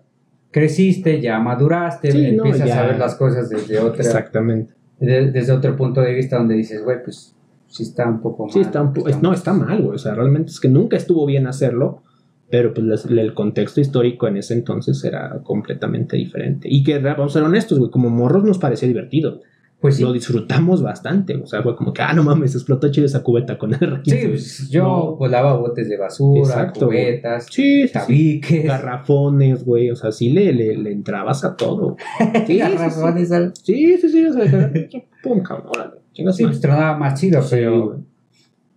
[0.51, 2.83] creciste, ya maduraste, Sí, no, empiezas ya.
[2.83, 4.75] a ver las cosas desde otra, Exactamente.
[5.01, 7.35] de- desde otro punto de vista donde dices, güey, pues
[7.67, 8.53] sí está un poco mal.
[8.53, 9.95] Sí, está un po- es- no, está mal, güey.
[9.95, 12.03] O sea, realmente es que nunca estuvo bien hacerlo,
[12.51, 16.69] pero pues el contexto histórico en ese entonces era completamente diferente.
[16.71, 19.41] Y que, vamos a ser honestos, güey, como morros nos parecía divertido.
[19.85, 20.03] Pues sí.
[20.03, 21.37] Lo disfrutamos bastante.
[21.37, 24.03] O sea, fue como que, ah, no mames, explotó chido esa cubeta con el R15.
[24.07, 25.17] Sí, pues, yo No.
[25.17, 27.93] volaba botes de basura, Exacto, cubetas, Sí, sí, sí.
[27.93, 29.91] tabiques, Garrafones, güey.
[29.91, 31.99] O sea, sí le, le, le entrabas a todo.
[32.47, 34.25] Sí, sí, garrafones, al- Sí, sí, sí.
[34.25, 34.73] O sea,
[35.23, 35.93] pum, cabrón, órale.
[36.15, 36.63] Sí, pues
[36.99, 38.01] más chido, pero.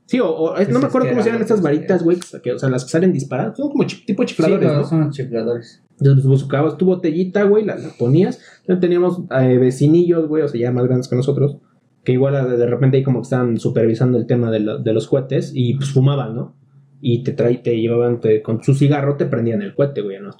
[0.08, 2.18] Sí, o, Pues no me acuerdo cómo se llaman estas varitas, güey.
[2.42, 3.58] que- O sea, las que salen disparadas.
[3.58, 4.84] Son como chi- tipo sí, chifladores, no, ¿no?
[4.86, 5.84] son chifladores.
[6.00, 8.40] Entonces, pues, buscabas tu botellita, güey, la, la ponías.
[8.62, 11.58] Entonces, teníamos eh, vecinillos, güey, o sea, ya más grandes que nosotros,
[12.06, 14.94] que igual de, de repente ahí como que estaban supervisando el tema de, lo- de
[14.94, 16.56] los cohetes y pues fumaban, ¿no?
[17.02, 20.32] Y te trae, te llevaban te- con su cigarro, te prendían el cohete, güey, ¿no?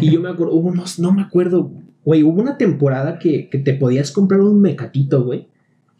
[0.00, 1.70] Y yo me acuerdo, hubo unos, no me acuerdo,
[2.04, 5.48] güey, hubo una temporada que, que te podías comprar un mecatito, güey,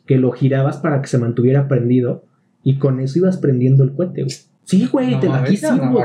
[0.07, 2.25] que lo girabas para que se mantuviera prendido
[2.65, 4.35] y con eso ibas prendiendo el cohete, güey.
[4.65, 6.01] Sí, güey, No te la sí no hubo,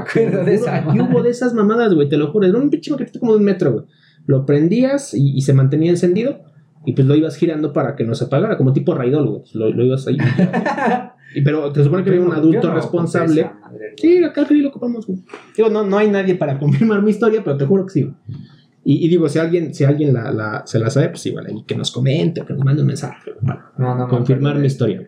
[0.45, 3.19] de esa aquí hubo de esas mamadas, güey, te lo juro, era un pinche mecatito
[3.19, 3.86] como de un metro, güey.
[4.28, 6.41] Lo prendías y, y se mantenía encendido
[6.86, 9.41] y pues lo ibas girando para que no se apagara, como tipo raidol, güey.
[9.54, 10.17] Lo, lo ibas ahí.
[11.36, 13.43] Y, pero te supone que había un adulto no responsable.
[13.62, 13.93] madre.
[13.98, 15.19] Sí, acá que lo ocupamos, güey.
[15.56, 18.15] Digo, no, no hay nadie para confirmar mi historia, pero te juro que sí, güey.
[18.84, 21.63] Y, y digo, si alguien, si alguien la, la- se la sabe, pues igual ahí
[21.67, 25.08] que nos comente o que nos mande un mensaje para No, no confirmar mi historia.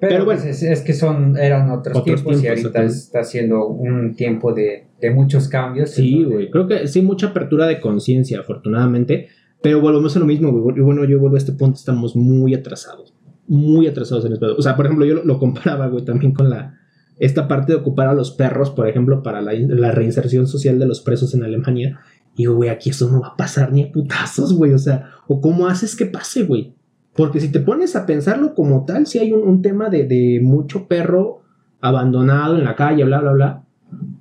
[0.00, 0.52] Pero, Pero bueno, bueno.
[0.52, 4.86] es, es que son, eran otros, Otros tiempos, y ahorita está siendo un tiempo de,
[5.00, 5.90] de muchos cambios.
[5.90, 6.50] Sí, güey.
[6.50, 9.28] Creo que sí, mucha apertura de conciencia, afortunadamente.
[9.60, 10.80] Pero volvemos a lo mismo, güey.
[10.80, 13.12] Bueno, yo vuelvo a este punto, estamos muy atrasados.
[13.48, 14.54] Muy atrasados en el pedo.
[14.56, 16.78] O sea, por ejemplo, yo lo, lo comparaba, güey, también con la.
[17.18, 20.86] Esta parte de ocupar a los perros, por ejemplo, para la, la reinserción social de
[20.86, 21.98] los presos en Alemania.
[22.34, 24.72] Y digo, güey, aquí eso no va a pasar ni a putazos, güey.
[24.72, 26.77] O sea, o cómo haces que pase, güey.
[27.18, 30.38] Porque si te pones a pensarlo como tal, si hay un, un tema de, de
[30.40, 31.42] mucho perro
[31.80, 33.64] abandonado en la calle, bla, bla, bla.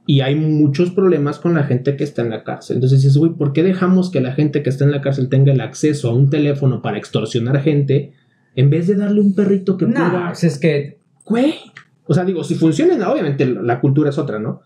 [0.07, 2.77] Y hay muchos problemas con la gente que está en la cárcel.
[2.77, 5.53] Entonces dices, güey, ¿por qué dejamos que la gente que está en la cárcel tenga
[5.53, 8.13] el acceso a un teléfono para extorsionar gente
[8.55, 10.31] en vez de darle un perrito que No, pueda...
[10.31, 11.53] es que Güey.
[12.07, 14.63] O sea, digo, si funciona, obviamente la cultura es otra, ¿no?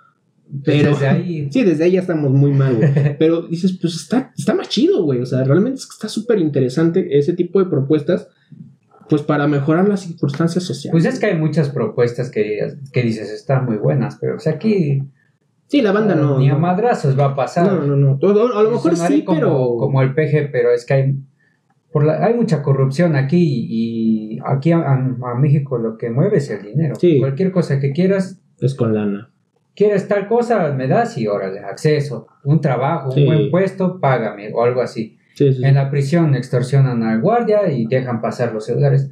[0.64, 0.90] Pero...
[0.92, 1.50] desde ahí.
[1.52, 2.92] Sí, desde ahí ya estamos muy mal, güey.
[3.20, 5.20] Pero dices, pues está, está más chido, güey.
[5.20, 8.28] O sea, realmente es que está súper interesante ese tipo de propuestas,
[9.10, 10.92] pues para mejorar las circunstancias sociales.
[10.94, 12.60] Pues es que hay muchas propuestas que,
[12.94, 15.04] que dices están muy buenas, pero pues aquí
[15.68, 16.38] sí, la banda no.
[16.40, 17.66] ni a madrazos va a pasar.
[17.72, 18.18] No, no, no.
[18.20, 19.76] Todo- a lo mejor sí, como, pero.
[19.78, 21.16] como el peje, pero es que hay
[21.92, 23.38] por la- hay mucha corrupción aquí
[23.70, 26.96] y aquí a, a- a México lo que mueve es el dinero.
[26.96, 27.20] Sí.
[27.20, 29.30] Cualquier cosa que quieras, Es con lana.
[29.76, 33.22] Quieres tal cosa, me das y órale, acceso, un trabajo, Sí.
[33.22, 35.18] un buen puesto, págame o algo así.
[35.36, 35.64] Sí, sí.
[35.64, 39.10] En la prisión extorsionan al guardia y dejan pasar los celulares.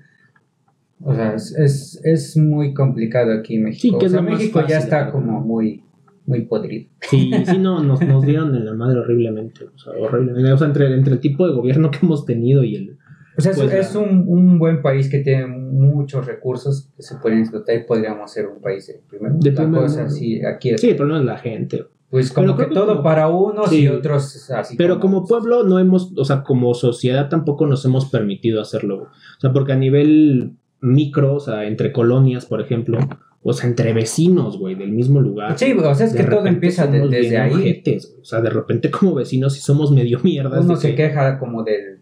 [1.01, 3.81] O sea, es, es, es muy complicado aquí en México.
[3.81, 5.13] Sí, que O es sea, México ya fácil, está la verdad.
[5.13, 5.81] como muy,
[6.25, 6.89] muy podrido.
[7.09, 9.63] Sí, sí, no, nos, nos dieron en la madre horriblemente.
[9.63, 10.51] O sea, horriblemente.
[10.51, 12.97] O sea, entre, entre el tipo de gobierno que hemos tenido y el.
[13.37, 17.03] O sea, es- Pues, es la- un, un buen país que tiene muchos recursos que
[17.03, 19.43] se pueden explotar y podríamos ser un país de primer mundo.
[19.43, 20.15] De La primer cosa mundo.
[20.15, 21.85] sí, aquí es Sí, el problema es la gente.
[22.09, 23.81] pues como Pero que todo como- para unos Sí.
[23.83, 24.75] y otros así.
[24.77, 29.03] Pero como pueblo no hemos, o sea, como sociedad tampoco nos hemos permitido hacerlo.
[29.03, 32.97] O sea, porque a nivel micro, o sea, entre colonias, por ejemplo,
[33.43, 35.57] o sea, entre vecinos, güey, del mismo lugar.
[35.59, 37.83] Sí, o sea, es que todo empieza de- desde ahí.
[38.21, 40.65] O sea, de repente como vecinos sí somos medio mierdas.
[40.65, 41.98] Uno se que- queja como del,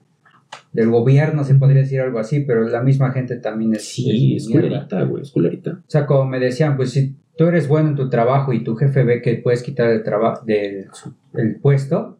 [0.74, 4.44] del gobierno, se podría decir algo así, pero la misma gente también es, Sí, es
[4.44, 4.68] es mierda.
[4.70, 5.72] culerita, güey, es culerita.
[5.80, 8.76] O sea, como me decían, pues si tú eres bueno en tu trabajo y tu
[8.76, 10.86] jefe ve que puedes quitar el, traba- del
[11.34, 12.20] el puesto,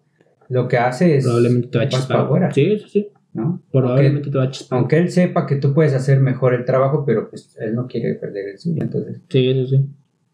[0.50, 2.54] lo que hace es Probablemente te va a chispar.
[2.54, 3.08] Sí, sí, sí.
[3.34, 3.62] ¿no?
[3.72, 4.80] Probablemente Aunque, te va a chispar.
[4.80, 8.16] aunque él sepa que tú puedes hacer mejor el trabajo, pero pues él no quiere
[8.16, 8.82] perder el suyo.
[8.82, 9.86] Entonces, Sí, sí, sí.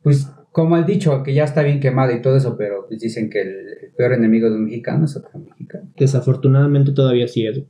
[0.02, 3.30] pues como el dicho, que ya está bien quemado y todo eso, pero pues dicen
[3.32, 5.90] que el, el peor enemigo de un mexicano es otro mexicano.
[5.98, 7.62] Desafortunadamente todavía sí es.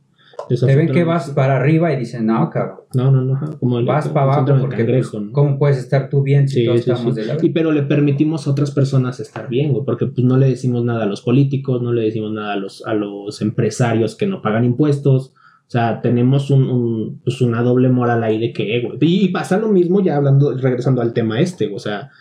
[0.48, 2.80] Te ven que vas para arriba y dicen, no, cabrón.
[2.94, 3.58] No, no, no.
[3.60, 5.32] Como el, vas para abajo porque cangrejo, pues, ¿no?
[5.32, 7.22] ¿cómo puedes estar tú bien si Sí, todos sí, estamos sí.
[7.22, 10.38] de la Y pero le permitimos a otras personas estar bien, güey, porque pues no
[10.38, 14.16] le decimos nada a los políticos, no le decimos nada a los, a los empresarios
[14.16, 15.34] que no pagan impuestos.
[15.66, 18.98] O sea, tenemos un, un, pues una doble moral ahí de que, güey.
[19.02, 22.12] Y, y pasa lo mismo ya hablando, regresando al tema este, o sea,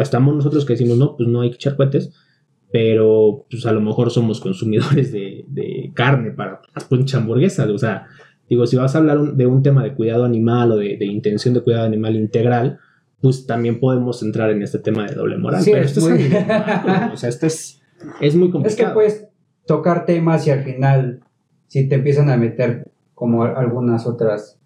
[0.00, 2.12] estamos nosotros que decimos, no, pues no hay que echar cohetes,
[2.72, 7.78] pero pues a lo mejor somos consumidores de, de carne para las pinches hamburguesas, o
[7.78, 8.06] sea,
[8.50, 11.06] Digo, si vas a hablar un- de un tema de cuidado animal o de, de
[11.06, 12.78] intención de cuidado animal integral,
[13.22, 15.62] pues también podemos entrar en este tema de doble moral.
[15.62, 17.80] Sí, pero es esto muy- es, macro, o sea, esto es,
[18.20, 18.94] es muy Es que complicado.
[18.94, 19.26] puedes
[19.64, 21.20] tocar temas y al final,
[21.68, 24.58] si te empiezan a meter como algunas otras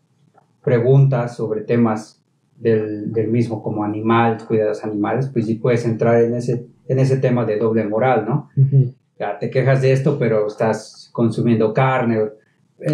[0.64, 2.20] preguntas sobre temas
[2.58, 7.16] del, del mismo, como animal, cuidados animales, pues sí puedes entrar en ese, en ese
[7.18, 8.50] tema de doble moral, ¿no?
[8.56, 8.94] Ujú.
[9.18, 12.20] Ya te quejas de esto, pero estás consumiendo carne.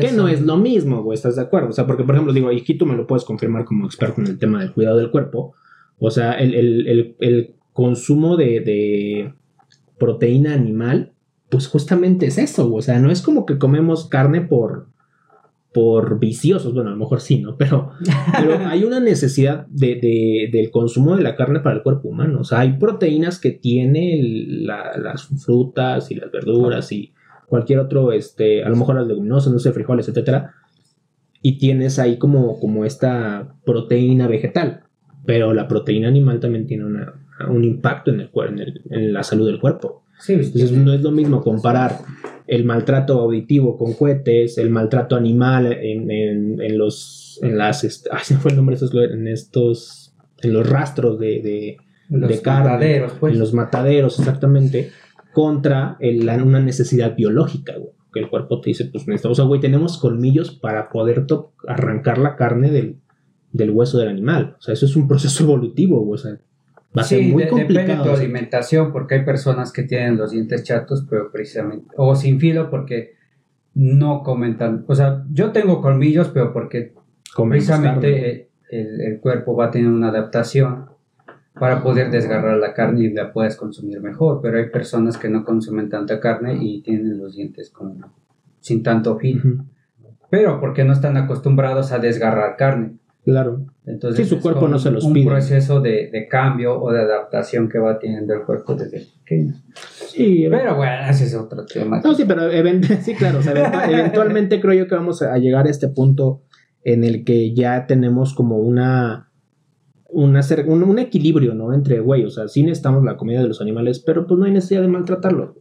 [0.01, 1.70] Que no es lo mismo, güey, ¿estás de acuerdo?
[1.70, 4.20] O sea, porque, por ejemplo, digo, y aquí tú me lo puedes confirmar como experto
[4.20, 5.55] en el tema del cuidado del cuerpo.
[5.99, 9.34] O sea, el, el- el- el consumo de, de
[9.99, 11.12] proteína animal,
[11.51, 12.78] pues justamente es eso, güey.
[12.78, 14.86] O sea, no es como que comemos carne por,
[15.75, 17.57] por viciosos, bueno, a lo mejor sí, ¿no?
[17.57, 17.91] Pero,
[18.39, 22.41] pero hay una necesidad de, de- del consumo de la carne para el cuerpo humano.
[22.41, 27.12] O sea, hay proteínas que tiene la- las frutas y las verduras y
[27.47, 30.53] cualquier otro, este, a lo mejor las leguminosas, no sé, frijoles, etcétera.
[31.43, 34.85] Y tienes ahí como, como esta proteína vegetal.
[35.25, 37.14] Pero la proteína animal también tiene una-
[37.49, 40.01] un impacto en, el, en, el- en la salud del cuerpo.
[40.18, 41.98] Sí, Entonces no es lo mismo comparar
[42.46, 48.06] el maltrato auditivo con cohetes, el maltrato animal en, en- en los en las est-
[48.10, 51.76] ay, se fue el nombre en estos en los rastros de, de-
[52.10, 53.32] los de carne, mataderos, pues.
[53.32, 54.90] en los mataderos exactamente
[55.32, 59.48] contra el- una necesidad biológica güey, que el cuerpo te dice pues necesitamos o sea,
[59.48, 61.24] güey tenemos colmillos para poder
[61.66, 62.96] arrancar la carne del,
[63.52, 64.56] del hueso del animal.
[64.58, 66.38] O sea eso es un proceso evolutivo güey, o sea
[66.97, 69.82] va a ser Sí, muy de- depende de tu sea, alimentación, porque hay personas que
[69.84, 73.14] tienen los dientes chatos, pero precisamente, o sin filo, porque
[73.74, 74.84] no comentan.
[74.88, 76.93] O sea, yo tengo colmillos, pero porque
[77.34, 80.86] comemos precisamente el, el cuerpo va a tener una adaptación
[81.59, 84.40] para poder desgarrar la carne y la puedes consumir mejor.
[84.43, 87.97] Pero hay personas que no consumen tanta carne y tienen los dientes como
[88.61, 89.64] sin tanto filo.
[90.30, 92.97] Pero porque no están acostumbrados a desgarrar carne.
[93.25, 95.27] Claro Entonces, Sí, su cuerpo no se los un pide.
[95.27, 99.55] proceso de, de cambio o de adaptación que va teniendo el cuerpo desde pequeño.
[100.09, 102.01] sí Pero bueno, ese es otro tema.
[102.05, 102.43] No, sí, pero
[103.03, 106.43] sí, claro, o sea, eventu- eventualmente creo yo que vamos a llegar a este punto
[106.85, 109.31] en el que ya tenemos como una,
[110.09, 111.73] una un, un equilibrio, ¿no?
[111.73, 114.53] Entre, güey, o sea, sí necesitamos la comida de los animales, pero pues no hay
[114.53, 115.57] necesidad de maltratarlo.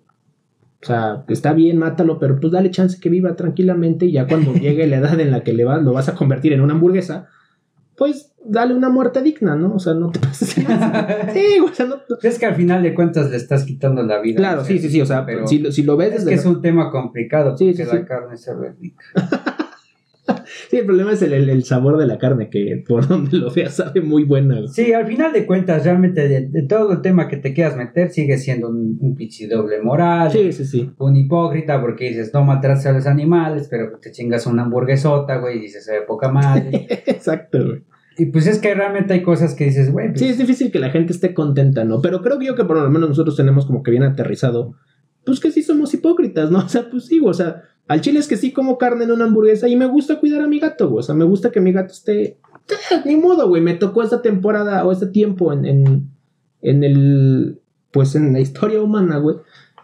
[0.84, 4.52] O sea, está bien, mátalo, pero pues dale chance que viva tranquilamente y ya cuando
[4.56, 7.28] llegue la edad en la que le vas, lo vas a convertir en una hamburguesa,
[8.02, 9.76] pues dale una muerte digna, ¿no?
[9.76, 10.56] O sea, no te pases.
[11.34, 11.98] Sí, o sea, no...
[12.24, 14.38] Es que al final de cuentas le estás quitando la vida.
[14.38, 16.36] Claro, sí, sí, sí, o sea, pero si, lo- si lo ves es que la-
[16.38, 18.06] es un tema complicado Sí, porque sí, la sí.
[18.08, 19.06] carne se ve rica.
[20.70, 23.52] Sí, el problema es el, el- el sabor de la carne, que por donde lo
[23.52, 24.66] veas sabe muy buena.
[24.68, 28.10] Sí, al final de cuentas, realmente de, de todo el tema que te quieras meter
[28.12, 29.18] sigue siendo un, un
[29.50, 30.32] doble moral.
[30.32, 30.90] Sí, sí, sí.
[31.00, 35.58] Un hipócrita porque dices no maltrates a los animales, pero te chingas una hamburguesota, güey,
[35.58, 36.88] y dices se ve poca madre.
[37.06, 37.84] Exacto, güey.
[38.18, 40.80] Y pues es que realmente hay cosas que dices, güey, pues, Sí, es difícil que
[40.80, 42.02] la gente esté contenta, ¿no?
[42.02, 44.76] Pero creo que yo que por lo menos nosotros tenemos como que bien aterrizado,
[45.26, 46.60] pues que sí somos hipócritas, ¿no?
[46.66, 49.26] O sea, pues sí, o sea, al chile es que sí como carne en una
[49.26, 51.00] hamburguesa y me gusta cuidar a mi gato, güey.
[51.00, 52.38] O sea, me gusta que mi gato esté...
[52.92, 56.10] Ah, Ni modo, güey, me tocó esta temporada o este tiempo en, en,
[56.62, 57.60] en el...
[57.92, 59.38] Pues en la historia humana, güey.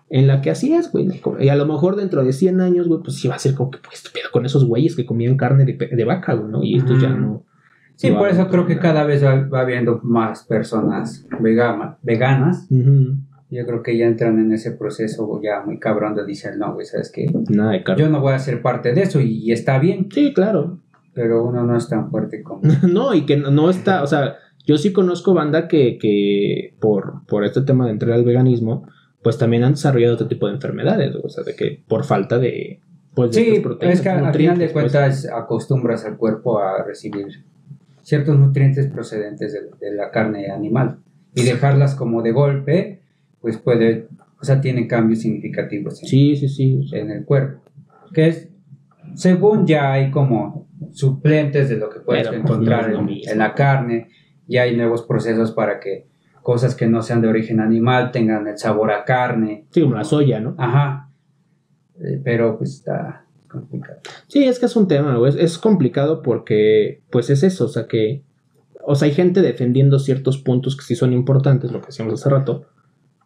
[0.10, 1.08] En la que así es, güey.
[1.40, 3.72] Y a lo mejor dentro de 100 años, güey, pues sí va a ser como
[3.72, 6.64] que, pues, estúpido con esos güeyes que comían carne de, de vaca, güey, ¿no?
[6.64, 7.44] Y esto ya no...
[7.98, 11.26] Sí, por eso creo que cada vez va, va habiendo más personas
[12.04, 12.68] veganas.
[12.70, 13.16] Ujú.
[13.50, 16.86] Yo creo que ya entran en ese proceso ya muy cabrón de decir, no, güey,
[16.86, 17.28] ¿sabes qué?
[17.50, 18.04] Nada de carne.
[18.04, 20.80] Yo no voy a ser parte de eso y, y está bien, Sí, claro.
[21.14, 22.62] pero uno no es tan fuerte como...
[22.92, 24.36] No, y que no- no está, o sea,
[24.66, 28.86] yo sí conozco banda que, que por, por este tema de entrar al veganismo,
[29.24, 32.82] pues también han desarrollado otro tipo de enfermedades, o sea, de que por falta de,
[33.16, 34.74] pues, de Sí, proteínas, es que al final de pues.
[34.92, 37.28] cuentas acostumbras al cuerpo a recibir
[38.08, 41.00] ciertos nutrientes procedentes de, de la carne animal
[41.36, 43.02] y dejarlas como de golpe,
[43.42, 44.08] pues puede,
[44.40, 46.90] o sea, tiene cambios significativos en, Sí, sí, sí.
[46.94, 47.62] en el cuerpo.
[48.14, 48.48] Que es,
[49.14, 53.38] según ya hay como suplentes de lo que puedes Pero, pues, encontrar no en, en
[53.40, 54.08] la carne,
[54.48, 56.08] ya hay nuevos procesos para que
[56.42, 59.66] cosas que no sean de origen animal tengan el sabor a carne.
[59.70, 60.56] sí, como la soya, ¿no?
[60.58, 61.10] Ajá.
[62.00, 64.00] Eh, pero pues está complicado.
[64.28, 67.70] Sí, es que es un tema, güey, es, es complicado porque, pues es eso, o
[67.70, 68.24] sea, que,
[68.86, 72.30] o sea, hay gente defendiendo ciertos puntos que sí son importantes, lo que decíamos hace
[72.30, 72.66] rato,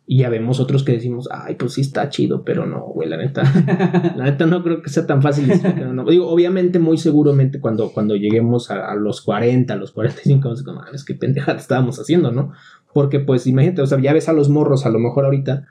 [0.07, 3.15] y ya vemos otros que decimos, ay, pues sí está chido, pero no, güey, la
[3.15, 3.43] neta.
[4.17, 5.49] La neta no creo que sea tan fácil.
[5.93, 6.03] no.
[6.03, 10.59] Digo, obviamente, muy seguramente cuando, cuando lleguemos a, a los 40, a los 45, vamos
[10.59, 12.51] a decir, "No, es que pendejada estábamos haciendo, ¿no?
[12.93, 15.67] Porque pues imagínate, o sea, ya ves a los morros a lo mejor ahorita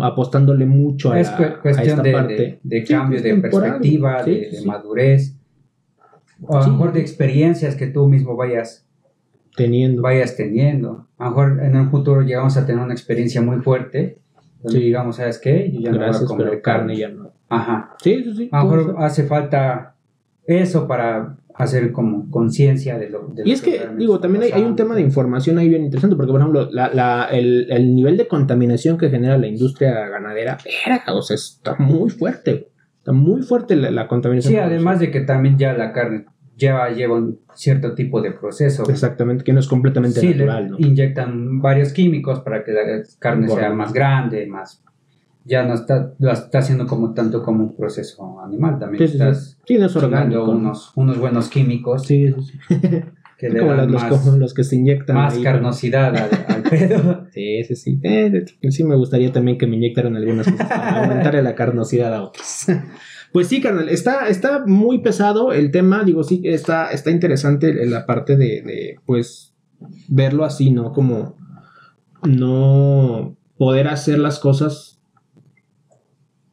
[0.00, 2.34] apostándole mucho a, es a cuestión esta de, parte.
[2.34, 4.66] de, de Sí, cambio de perspectiva, sí, de, sí, de sí.
[4.66, 5.36] madurez.
[6.44, 8.86] O a lo mejor de experiencias que tú mismo vayas
[9.56, 10.02] teniendo.
[10.02, 11.06] Vayas teniendo.
[11.18, 14.18] A lo mejor en un futuro llegamos a tener una experiencia muy fuerte.
[14.62, 15.70] Donde digamos, ¿sabes qué?
[15.72, 16.96] Yo ya no voy a comer carne.
[16.96, 17.32] ya no.
[17.48, 17.94] Ajá.
[18.00, 18.48] Sí, sí, sí.
[18.52, 19.96] A lo mejor hace falta
[20.46, 24.94] eso para hacer como conciencia de lo Y es que, digo, también hay, un tema
[24.94, 26.68] de información ahí bien interesante, porque, por ejemplo,
[27.30, 32.68] el, nivel de contaminación que genera la industria ganadera, era, o sea, está muy fuerte.
[32.98, 34.54] Está muy fuerte la, contaminación.
[34.54, 36.26] Sí, además de que también ya la carne
[36.56, 38.88] lleva, lleva un cierto tipo de proceso.
[38.88, 40.70] Exactamente, que no es completamente natural.
[40.70, 40.76] ¿no?
[40.78, 42.80] Inyectan varios químicos para que la
[43.18, 44.82] carne sea más grande, más
[45.44, 49.58] ya no está, lo está haciendo como tanto como un proceso animal, también sí, estás
[49.66, 50.50] sí, orgánico.
[50.50, 52.06] Unos, unos buenos químicos.
[52.06, 52.58] Sí, sí,
[53.38, 55.16] Que le como dan los, más, los, que se inyectan.
[55.16, 57.26] Más carnosidad al, pedo.
[57.32, 58.00] Sí, sí, sí.
[58.04, 62.22] Eh, sí me gustaría también que me inyectaran algunas cosas para aumentarle la carnosidad a
[62.22, 62.66] otros.
[63.32, 68.06] Pues sí, carnal, está, está muy pesado el tema, digo, sí, está, está interesante la
[68.06, 69.56] parte de, de, pues,
[70.06, 70.92] verlo así, ¿no?
[70.92, 71.36] Como
[72.22, 74.91] no poder hacer las cosas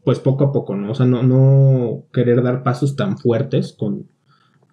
[0.09, 0.89] pues poco a poco, ¿no?
[0.89, 4.07] O sea, no, no querer dar pasos tan fuertes con,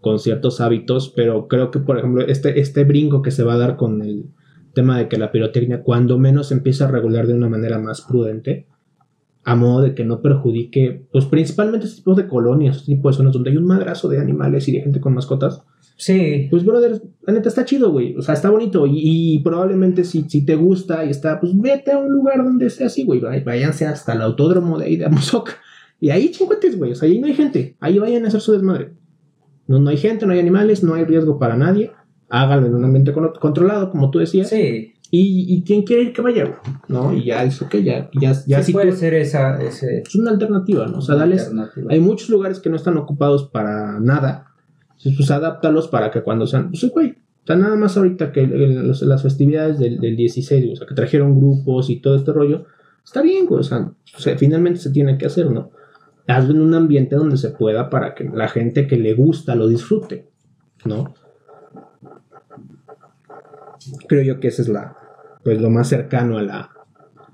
[0.01, 3.59] con ciertos hábitos, pero creo que, por ejemplo, este, este brinco que se va a
[3.59, 4.30] dar con el
[4.72, 8.66] tema de que la pirotecnia, cuando menos empieza a regular de una manera más prudente,
[9.47, 13.16] a modo de que no perjudique, pues principalmente este tipo de colonias, este tipo de
[13.16, 15.62] zonas donde hay un madrazo de animales y de gente con mascotas,
[15.97, 16.49] Sí.
[16.51, 18.14] Pues, brother, la neta está chido, güey.
[18.16, 18.84] O sea, está bonito.
[18.86, 22.84] Y, probablemente si, si, te gusta y está, pues vete a un lugar donde esté
[22.84, 23.20] así, güey.
[23.20, 25.51] Váyanse hasta el autódromo de ahí de Amozoc.
[25.99, 26.92] Y ahí chinguetes, güey.
[26.92, 27.76] O sea, ahí no hay gente.
[27.80, 28.92] Ahí vayan a hacer su desmadre.
[29.66, 31.90] No, no hay gente, no hay animales, no hay riesgo para nadie.
[32.28, 34.51] Háganlo en un ambiente controlado, como tú decías.
[34.51, 34.92] Sí.
[35.11, 36.59] Y, y quien quiere ir que vaya, güey.
[36.89, 37.13] ¿No?
[37.13, 39.63] Y ya eso que ya, ya, ya sí, puede ser esa.
[39.63, 40.03] Ese...
[40.07, 40.99] Es una alternativa, ¿no?
[40.99, 41.51] O sea, dales.
[41.89, 44.47] Hay muchos lugares que no están ocupados para nada
[45.15, 49.23] pues adáptalos para que cuando sean, pues güey, o sea, nada más ahorita que las
[49.23, 52.65] festividades del, 16, o sea, que trajeron grupos y todo este rollo,
[53.05, 53.93] está bien, güey, o sea,
[54.37, 55.71] finalmente se tiene que hacer, ¿no?
[56.27, 59.69] Hazlo en un ambiente donde se pueda para que la gente que le gusta lo
[59.69, 60.29] disfrute,
[60.85, 61.15] ¿no?
[64.09, 64.97] Creo yo que esa es la,
[65.45, 66.70] pues lo más cercano a la,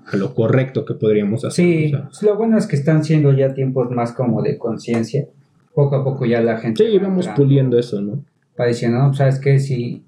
[0.05, 1.65] a lo correcto que podríamos hacer.
[1.65, 1.91] Sí,
[2.21, 5.27] lo bueno es que están siendo ya tiempos más como de conciencia
[5.73, 6.85] poco a poco ya la gente.
[6.85, 8.23] Sí, vamos puliendo eso, ¿no?
[8.59, 10.05] Va diciendo, no, sabes que si,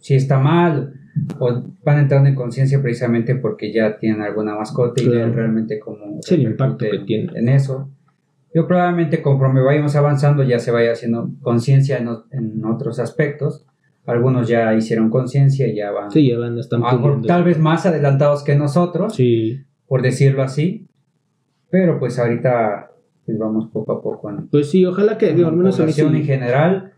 [0.00, 0.94] si está mal,
[1.38, 6.20] o van entrando en conciencia precisamente porque ya tienen alguna mascota y ven realmente como
[6.28, 7.88] el impacto que tiene en eso.
[8.52, 13.64] Yo probablemente conforme vayamos avanzando ya se vaya haciendo conciencia en, otros aspectos.
[14.06, 16.10] Algunos ya hicieron conciencia y ya van.
[16.10, 16.82] Sí, ya van, están
[17.26, 19.14] Tal vez más adelantados que nosotros.
[19.14, 19.62] Sí.
[19.86, 20.86] Por decirlo así.
[21.70, 22.90] Pero pues ahorita
[23.24, 24.30] pues vamos poco a poco.
[24.50, 26.92] Pues sí, ojalá que digo, al menos en general,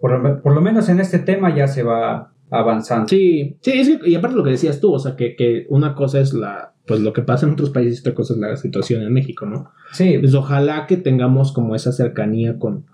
[0.00, 3.08] por lo, por lo, menos en este tema ya se va avanzando.
[3.08, 5.94] Sí, sí, es que, y aparte lo que decías tú, o sea, que, que una
[5.94, 9.02] cosa es la pues lo que pasa en otros países, otra cosa es la situación
[9.02, 9.70] en México, ¿no?
[9.92, 10.18] Sí.
[10.18, 12.86] Pues ojalá que tengamos como esa cercanía con,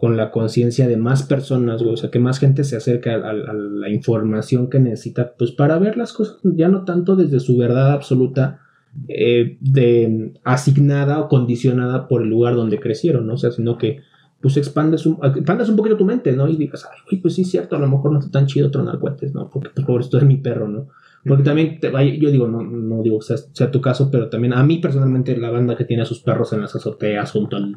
[0.00, 3.16] con la conciencia de más personas, güey, o sea, que más gente se acerque a,
[3.16, 7.58] a, la información que necesita, pues para ver las cosas, ya no tanto desde su
[7.58, 8.60] verdad absoluta,
[9.08, 13.34] eh, de, asignada o condicionada por el lugar donde crecieron, ¿no?
[13.34, 14.00] O sea, sino que
[14.40, 16.48] pues expandes un, expandes un poquito tu mente, ¿no?
[16.48, 19.34] Y digas, ay, pues sí, cierto, a lo mejor no está tan chido tronar cohetes,
[19.34, 19.50] ¿no?
[19.50, 20.88] Porque pues pobre, esto es mi perro, ¿no?
[21.24, 24.62] Porque también, te, yo digo, no, no digo que sea, tu caso, pero también a
[24.62, 27.76] mí personalmente la banda que tiene a sus perros en las azoteas junto al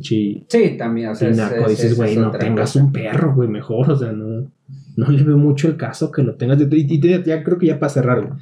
[0.00, 0.46] Sí,
[0.78, 1.28] también, o sea,
[1.68, 4.50] dices, güey, no tengas un perro, güey, mejor, o sea, no
[4.96, 6.58] no le veo mucho el caso que lo tengas.
[6.70, 8.36] Y ya creo que ya para cerrar,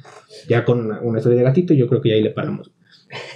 [0.47, 2.71] ya con una, historia de gatito, yo creo que ya ahí le paramos.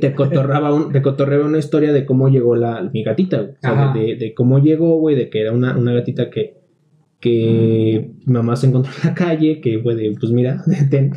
[0.00, 4.34] te cotorraba un, te cotorreaba una historia de cómo llegó la, mi gatita, de, de,
[4.34, 6.58] cómo llegó, güey, de que era una, una gatita que,
[7.20, 11.12] que mi mamá se encontró en la calle, que fue de, pues mira, ten.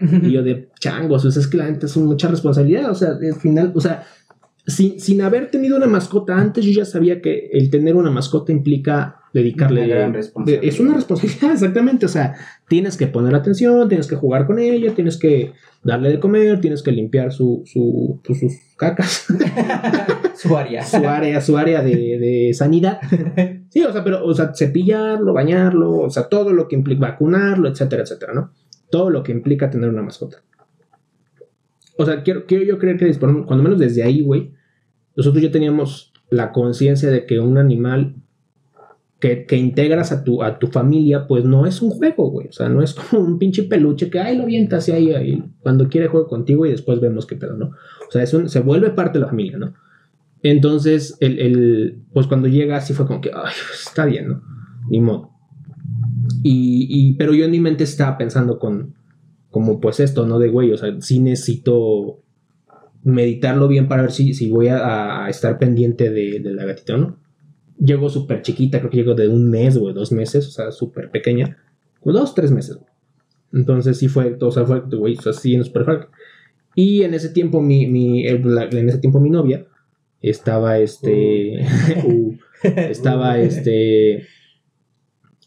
[0.22, 3.10] y yo de changos, o sea, es que la gente es mucha responsabilidad, o sea,
[3.10, 4.04] al final, o sea,
[4.66, 8.52] sin, sin haber tenido una mascota antes, yo ya sabía que el tener una mascota
[8.52, 10.22] implica dedicarle.
[10.62, 12.06] es una responsabilidad, exactamente.
[12.06, 12.34] O sea,
[12.68, 15.52] tienes que poner atención, tienes que jugar con ella, tienes que
[15.82, 19.26] darle de comer, tienes que limpiar su, su, pues, sus cacas.
[20.34, 20.84] su área.
[20.84, 23.00] su área, su área de, de, sanidad.
[23.70, 27.68] Sí, o sea, pero, o sea, cepillarlo, bañarlo, o sea, todo lo que implica vacunarlo,
[27.68, 28.52] etcétera, etcétera, ¿no?
[28.90, 30.42] Todo lo que implica tener una mascota.
[32.00, 34.54] O sea, quiero, quiero yo creer que, cuando menos desde ahí, güey,
[35.14, 38.14] nosotros ya teníamos la conciencia de que un animal
[39.18, 42.48] que, integras a tu, a tu familia, pues no es un juego, güey.
[42.48, 45.90] O sea, no es como un pinche peluche que, ay, lo avientas y ahí, cuando
[45.90, 47.66] quiere juego contigo y después vemos qué pedo, ¿no?
[47.66, 49.74] O sea, es se vuelve parte de la familia, ¿no?
[50.42, 54.42] Entonces, el, el, pues cuando llega así fue como que, ay, pues, está bien, ¿no?
[54.88, 55.32] Ni modo.
[56.42, 58.94] Y, y, pero yo en mi mente estaba pensando con,
[59.50, 60.38] como pues esto, ¿no?
[60.38, 62.22] De güey, o sea, sí necesito
[63.02, 66.96] meditarlo bien para ver si, si voy a, a estar pendiente de, de, la gatita,
[66.96, 67.18] ¿no?
[67.78, 71.10] Llegó súper chiquita, creo que llegó de un mes, o dos meses, o sea, súper
[71.10, 71.56] pequeña.
[72.04, 72.78] Dos, tres meses,
[73.52, 76.08] Entonces sí fue, o sea, fue, güey, o sea, sí, no súper
[76.74, 79.66] Y en ese tiempo mi, mi en ese tiempo mi novia
[80.20, 81.60] estaba este,
[82.04, 84.26] uh, estaba este,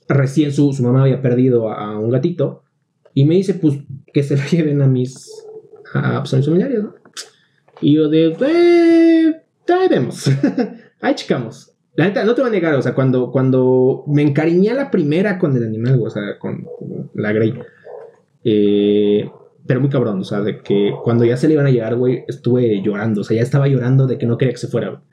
[0.08, 2.63] recién su, su, mamá había perdido a, un gatito
[3.14, 3.76] y me dice, pues,
[4.14, 5.30] que se lo lleven a mis,
[5.94, 6.96] a, pues, familiares, ¿no?
[7.82, 10.30] Y yo de, eh, ahí vemos,
[11.02, 11.72] ahí checamos.
[11.96, 14.90] La neta, no te voy a negar, o sea, cuando, cuando me encariñé a la
[14.90, 16.66] primera con el animal, o sea, con,
[17.14, 17.54] la Grey,
[18.44, 19.30] eh,
[19.68, 22.24] pero muy cabrón, o sea, de que cuando ya se le iban a llegar, güey,
[22.28, 25.04] estuve llorando, o sea, ya estaba llorando de que no quería que se fuera,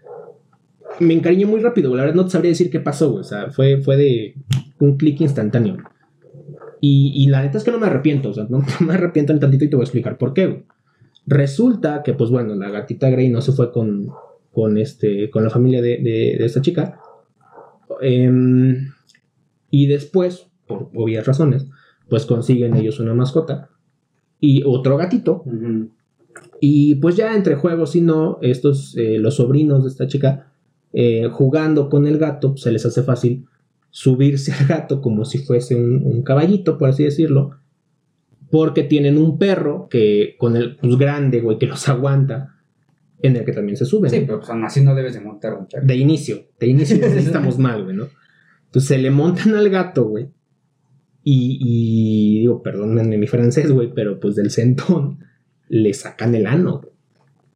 [1.01, 3.51] Me encariñé muy rápido, la verdad no te sabría decir qué pasó, güey, o sea,
[3.51, 4.35] fue, fue de
[4.79, 5.77] un clic instantáneo.
[6.81, 9.41] Y, y, la neta es que no me arrepiento, o sea, no, me arrepiento en
[9.41, 10.65] tantito y te voy a explicar por qué, güey.
[11.27, 14.09] Resulta que, pues bueno, la gatita Grey no se fue con,
[14.53, 16.99] con, este, con la familia de, de, esta chica.
[18.01, 18.93] Em,
[19.71, 21.67] y después, por obvias razones,
[22.09, 23.71] pues consiguen ellos una mascota
[24.41, 25.45] y otro gatito.
[26.61, 30.53] Y pues ya entre juegos y no, estos, eh, los sobrinos de esta chica,
[30.93, 33.47] eh, jugando con el gato, pues, se les hace fácil
[33.91, 37.59] subirse al gato como si fuese un, caballito, por así decirlo.
[38.51, 42.57] Porque tienen un perro que con el pues, grande, güey, que los aguanta,
[43.23, 44.11] en el que también se suben.
[44.11, 45.87] Sí, pero pues así no debes de montar un perro.
[45.87, 48.09] De inicio, de inicio estamos mal, güey, ¿no?
[48.67, 50.31] Entonces se le montan al gato, güey.
[51.23, 55.19] Y, y digo, perdónenme mi francés, güey, pero pues del centón
[55.69, 56.81] le sacan el ano.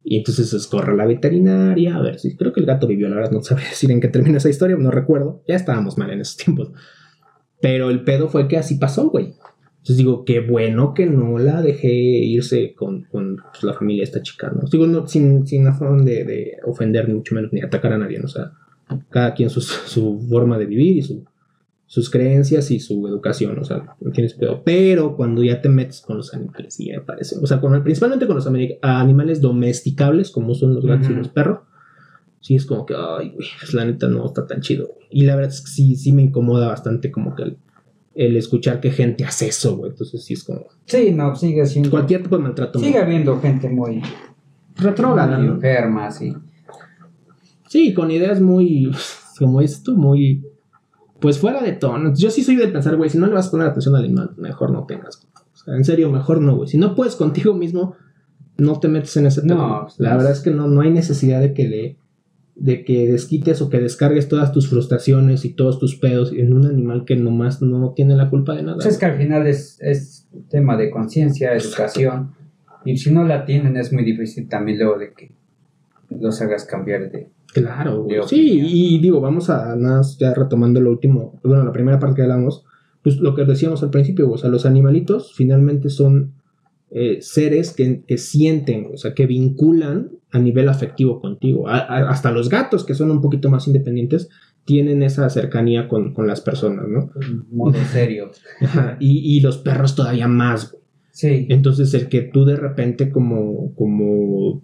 [0.05, 3.17] Y entonces escorre a la veterinaria, a ver si creo que el gato vivió, la
[3.17, 6.21] verdad no sabría decir en qué termina esa historia, no recuerdo, ya estábamos mal en
[6.21, 6.71] esos tiempos.
[7.61, 9.35] Pero el pedo fue que así pasó, güey.
[9.85, 14.05] Entonces digo, qué bueno que no la dejé irse con, con pues, la familia de
[14.05, 14.69] esta chica, ¿no?
[14.71, 18.25] Digo, no, sin, sin afán de, de, ofender, mucho menos, ni atacar a nadie, ¿no?
[18.25, 18.53] O sea,
[19.11, 21.25] cada quien su, su forma de vivir y su,
[21.87, 24.63] sus creencias y su educación, o sea, no tienes pedo.
[24.65, 28.27] Pero cuando ya te metes con los animales, sí me parece, o sea, con, principalmente
[28.27, 28.49] con los
[28.83, 31.61] animales domesticables, como son los gatos y los perros,
[32.41, 34.95] sí es como que, ay, güey, pues, la neta no está tan chido.
[35.11, 37.57] Y la verdad es que sí, sí me incomoda bastante como que
[38.15, 39.91] el, escuchar que gente hace eso, güey.
[39.91, 40.67] Entonces sí es como...
[40.87, 41.91] Sí, no, sigue siendo...
[41.91, 42.79] Cualquier tipo de maltrato.
[42.79, 44.03] Sigue habiendo gente muy...
[44.77, 46.35] Retrógrada, muy enferma, sí.
[47.69, 48.91] Sí, con ideas muy...
[49.39, 50.45] como esto, muy
[51.25, 52.13] pues fuera de tono.
[52.15, 54.33] Yo sí soy de pensar, güey, si no le vas a poner atención al animal,
[54.37, 55.27] mejor no tengas.
[55.55, 56.69] O sea, en serio, mejor no, güey.
[56.69, 57.97] Si no puedes contigo mismo,
[58.59, 59.55] no te metes en ese tema.
[59.55, 61.97] No, la pues, verdad es que no, no hay necesidad de que le
[62.57, 66.67] de que desquites o que descargues todas tus frustraciones y todos tus pedos en un
[66.67, 68.75] animal que nomás no tiene la culpa de nada.
[68.75, 72.33] Pues es que al final es, es tema de conciencia, educación,
[72.85, 75.33] y si no la tienen es muy difícil también luego de que
[76.11, 81.41] los hagas cambiar de, Claro, sí, y digo, vamos a nada ya retomando lo último,
[81.43, 82.65] bueno, la primera parte que hablamos,
[83.03, 86.35] pues lo que decíamos al principio, o sea, los animalitos finalmente son
[86.91, 91.69] eh, seres que, sienten, o sea, que vinculan a nivel afectivo contigo.
[91.69, 94.29] hasta los gatos, que son un poquito más independientes,
[94.65, 97.11] tienen esa cercanía con, las personas, ¿no?
[97.51, 98.31] Modo serio.
[98.99, 100.77] y, y, los perros todavía más,
[101.15, 101.47] Sí.
[101.49, 104.61] Entonces, el que tú de repente como, como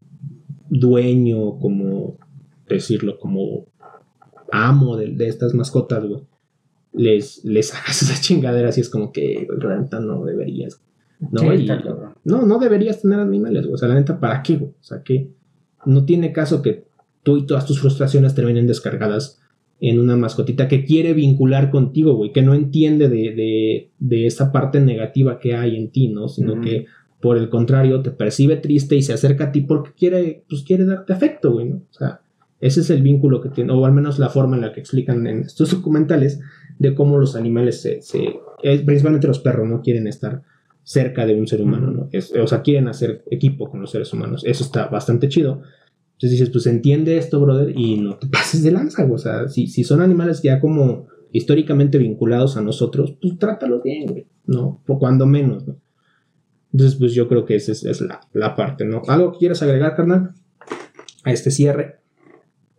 [0.68, 2.18] dueño, como
[2.75, 3.66] decirlo, como
[4.53, 6.23] amo de, estas mascotas, güey,
[6.93, 10.81] les, les hagas esa chingadera así es como que, la neta, no deberías.
[11.21, 11.43] No,
[12.25, 13.75] no, no deberías tener animales, güey.
[13.75, 14.71] O sea, la neta, ¿para qué, güey?
[14.71, 15.31] O sea, que
[15.85, 16.85] no tiene caso que
[17.23, 19.41] tú y todas tus frustraciones terminen descargadas
[19.81, 24.53] en una mascotita que quiere vincular contigo, güey, que no entiende de, de, de, esa
[24.53, 26.29] parte negativa que hay en ti, ¿no?
[26.29, 26.87] Sino que
[27.21, 30.85] por el contrario te percibe triste y se acerca a ti porque quiere, pues quiere
[30.85, 31.77] darte afecto, güey, ¿no?
[31.77, 32.21] O sea,
[32.61, 35.27] ese es el vínculo que tiene, o al menos la forma en la que explican
[35.27, 36.41] en estos documentales
[36.79, 38.01] de cómo los animales se,
[38.85, 40.43] principalmente los perros, no quieren estar
[40.83, 42.11] cerca de un ser humano, ¿no?
[42.43, 44.43] o sea, quieren hacer equipo con los seres humanos.
[44.45, 45.63] Eso está bastante chido.
[46.15, 49.67] Entonces dices, pues entiende esto, brother, y no te pases de lanza, o sea, si,
[49.67, 54.83] si son animales ya como históricamente vinculados a nosotros, pues trátalos bien, güey, ¿no?
[54.87, 55.81] O cuando menos, ¿no?
[56.73, 59.03] Entonces, pues yo creo que esa es, la, la, parte, ¿no?
[59.09, 60.35] ¿Algo que quieras agregar, carnal?
[61.25, 61.99] A este cierre.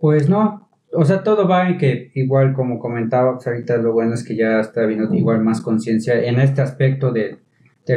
[0.02, 4.16] Pues no, o sea, todo va en que, igual como comentaba, pues ahorita lo bueno
[4.16, 7.38] es que ya está habiendo igual más conciencia en este aspecto del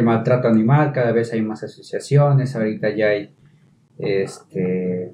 [0.02, 3.34] maltrato animal, cada vez hay más asociaciones, ahorita ya hay,
[3.98, 5.12] este,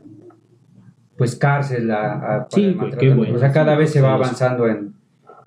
[1.16, 2.99] pues cárcel a, a- por Sí, el maltrato.
[3.01, 3.34] qué bueno.
[3.36, 4.95] O sea, cada Sí, vez se va los- avanzando en,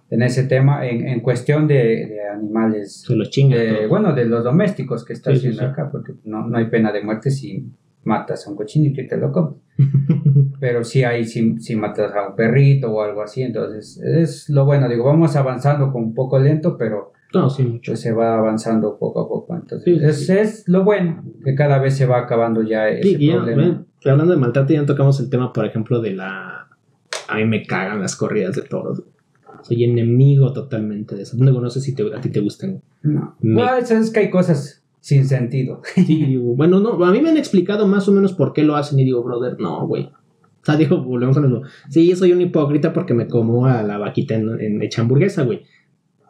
[0.10, 1.74] en ese tema, en, en cuestión de,
[2.08, 3.90] de animales, Se los chinga de- todo.
[3.90, 7.04] bueno, de los domésticos que está Sí, haciendo acá, porque no, no hay pena de
[7.04, 7.66] muerte si
[8.04, 9.56] matas a un cochinito y te lo comes.
[10.60, 14.66] Pero sí hay si, si matas a un perrito o algo así, entonces es lo
[14.66, 17.92] bueno, digo, vamos avanzando con un poco lento, pero no, sí, mucho.
[17.92, 19.56] pues, se va avanzando poco a poco.
[19.56, 20.32] Entonces, Sí, es, sí.
[20.34, 23.86] es lo bueno, que cada vez se va acabando ya ese problema.
[24.06, 26.68] hablando de maltrato, ya tocamos el tema, por ejemplo, de la.
[27.28, 29.02] A mí me cagan las corridas de toros.
[29.64, 31.38] Soy enemigo totalmente de eso.
[31.40, 32.82] No, no sé si te- a ti te gustan.
[33.02, 35.82] No, Me- No, es que hay cosas sin sentido.
[35.96, 38.78] Sí, digo, bueno, no, a mí me han explicado más o menos por qué lo
[38.78, 40.06] hacen y digo, brother, no, güey.
[40.06, 41.66] O sea, digo, volvemos a lo mismo.
[41.90, 45.64] Sí, soy un hipócrita porque me como a la vaquita en, en hecha hamburguesa, güey.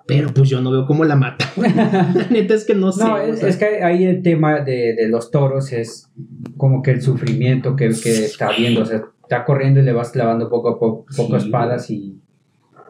[0.07, 1.45] Pero pues yo no veo cómo la mata.
[1.55, 3.03] la neta es que no sé.
[3.03, 6.09] No, o es, sea, es que ahí el tema de, de los toros es
[6.57, 10.09] como que el sufrimiento que, que está viendo, o sea, está corriendo y le vas
[10.09, 11.45] clavando poco a poco, poco Sí.
[11.45, 12.19] espadas y,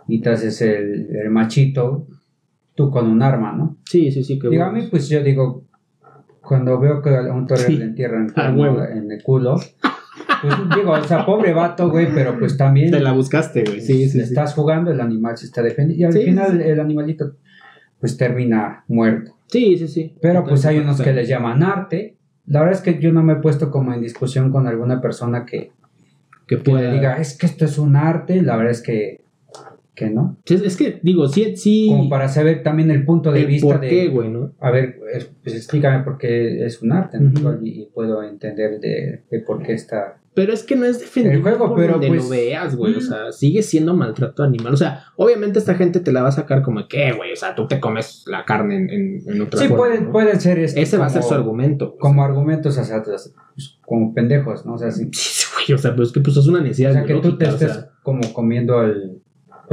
[0.08, 2.08] y haces el, el machito,
[2.74, 3.78] tú con un arma, ¿no?
[3.84, 5.63] Sí, sí, sí, que Digo, a mí, pues yo digo,
[6.44, 7.78] cuando veo que a un torero Sí.
[7.78, 8.54] le entierran Ah,
[8.94, 9.56] en el culo,
[10.42, 13.82] pues digo, o sea, pobre vato, güey, pero pues también Te la buscaste, güey.
[13.82, 14.30] Sí, sí, le sí.
[14.34, 17.36] estás jugando, el animal se está defendiendo y al Sí, final el animalito
[18.00, 19.38] pues termina muerto.
[19.48, 20.16] Sí, sí, sí.
[20.22, 22.18] Pero pues hay unos Entonces, que les llaman arte.
[22.46, 25.46] La verdad es que yo no me he puesto como en discusión con alguna persona
[25.46, 25.72] que,
[26.48, 26.90] que que pueda.
[26.90, 28.42] le diga, es que esto es un arte.
[28.42, 29.24] La verdad es que,
[29.96, 30.38] que no.
[30.46, 31.88] Es, que, digo, sí, sí.
[31.90, 34.54] Como para saber también el punto de el vista por de, qué, güey, ¿no?
[34.60, 37.60] a ver, es- pues explícame por qué es un arte ¿no?
[37.64, 40.20] Y, puedo entender de, de por qué está.
[40.36, 42.96] Pero es que no es defendible El juego, por pero, donde pues, lo veas, güey.
[42.96, 44.74] O sea, sigue siendo maltrato animal.
[44.74, 47.54] O sea, obviamente esta gente te la va a sacar como que, güey, o sea,
[47.54, 50.12] tú te comes la carne en, en, en otra Sí, forma, pueden, ¿no?
[50.12, 51.96] pueden ser este, Ese va a ser su argumento.
[52.00, 53.32] Como argumentos, o sea, pues,
[53.86, 54.74] como pendejos, ¿no?
[54.74, 55.08] O sea, sí.
[55.12, 57.38] Sí, güey, o sea, pues es que pues es una necesidad O sea, que tú
[57.38, 59.22] te biológica, o sea, estés como comiendo el...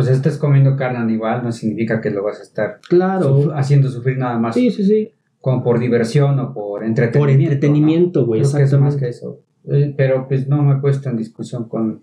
[0.06, 3.36] Pues estés comiendo carne animal no significa que lo vas a estar claro.
[3.44, 5.10] suf- haciendo sufrir nada más Sí, sí, sí.
[5.40, 7.18] como por diversión o por entretenimiento.
[7.18, 8.26] Por entretenimiento, ¿no?
[8.26, 9.00] güey, Creo que es más exactamente.
[9.04, 9.40] que eso.
[9.70, 12.02] Eh, Pero pues no me he puesto en discusión con,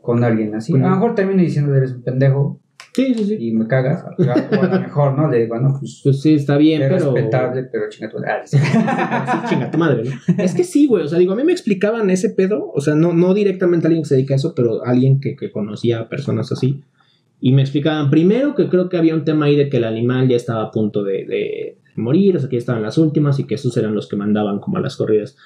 [0.00, 0.72] con alguien así.
[0.74, 2.60] A lo mejor termino diciendo eres un pendejo
[2.92, 3.36] Sí, sí, sí.
[3.38, 4.02] y me cagas.
[4.18, 7.12] O a lo mejor no, le digo, no, pues Pues sí, está bien, es pero.
[7.14, 8.56] respetable, pero chinga tu ah, sí.
[9.48, 10.42] Chinga tu madre, ¿no?
[10.42, 11.04] Es que sí, güey.
[11.04, 12.70] O sea, digo, a mí me explicaban ese pedo.
[12.74, 15.52] O sea, no, no directamente alguien que se dedica a eso, pero alguien que, que
[15.52, 16.82] conocía a personas así.
[17.40, 20.28] Y me explicaban primero que creo que había un tema ahí de que el animal
[20.28, 23.44] ya estaba a punto de, de morir, o sea, que ya estaban las últimas y
[23.44, 25.36] que esos eran los que mandaban como a las corridas.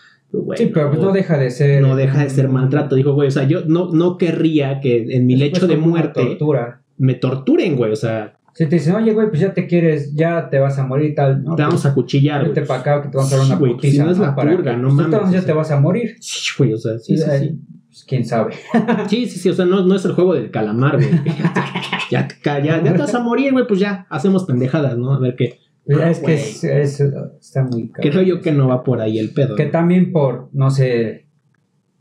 [0.57, 1.81] Sí, pero pues no deja de ser...
[1.81, 2.97] no deja de ser maltrato.
[2.97, 5.77] Dijo, güey, o sea, yo no, no querría que en mi Es, lecho pues, de
[5.77, 6.83] muerte tortura.
[6.99, 7.93] me torturen, güey.
[7.93, 10.87] O sea, Si te dicen, oye, güey, pues ya te quieres, ya te vas a
[10.87, 11.45] morir y tal.
[11.45, 12.67] No, te vamos pues, a cuchillar, vete güey.
[12.67, 13.93] para acá que te vamos a dar una Sí, putiza.
[13.93, 16.17] si no es la Para purga, no pues, mames, entonces ya te vas a morir.
[16.19, 17.61] Sí, güey, o sea, sí, sí, Eh, sí.
[17.95, 18.55] Pues, quién sabe.
[19.09, 21.09] Sí, sí, sí, o sea, no, no es el juego del calamar, güey.
[22.11, 25.13] ya, ya, ya, ya te vas a morir, güey, pues ya, hacemos pendejadas, ¿no?
[25.15, 25.61] A ver qué.
[25.87, 27.01] es que es, es-
[27.41, 28.11] está muy cabrón.
[28.13, 29.55] Creo yo que no va por ahí el pedo.
[29.55, 29.71] Que ¿no?
[29.71, 31.27] también por, no sé,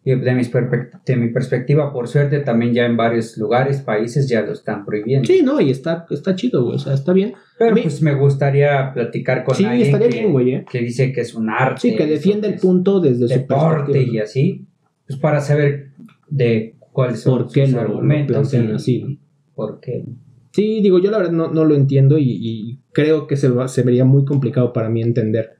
[0.05, 4.41] de, mis perspect- de mi perspectiva, por suerte, también ya en varios lugares, países ya
[4.41, 5.25] lo están prohibiendo.
[5.27, 7.33] Sí, no, y está, está chido, güey, o sea, está bien.
[7.59, 10.65] Pero mí- pues me gustaría platicar con Sí, alguien estaría que, bien, güey, ¿eh?
[10.69, 11.81] que dice que es un arte.
[11.81, 14.23] Sí, que defiende el punto desde su deporte y perspectiva.
[14.23, 14.67] así,
[15.07, 15.91] pues para saber
[16.29, 19.17] de cuáles son ¿Por qué sus lo- lo argumentos y- así, no?
[19.55, 20.05] por qué.
[20.51, 23.67] Sí, digo, yo la verdad no, no lo entiendo y, y creo que se, va-
[23.67, 25.57] se vería muy complicado para mí entender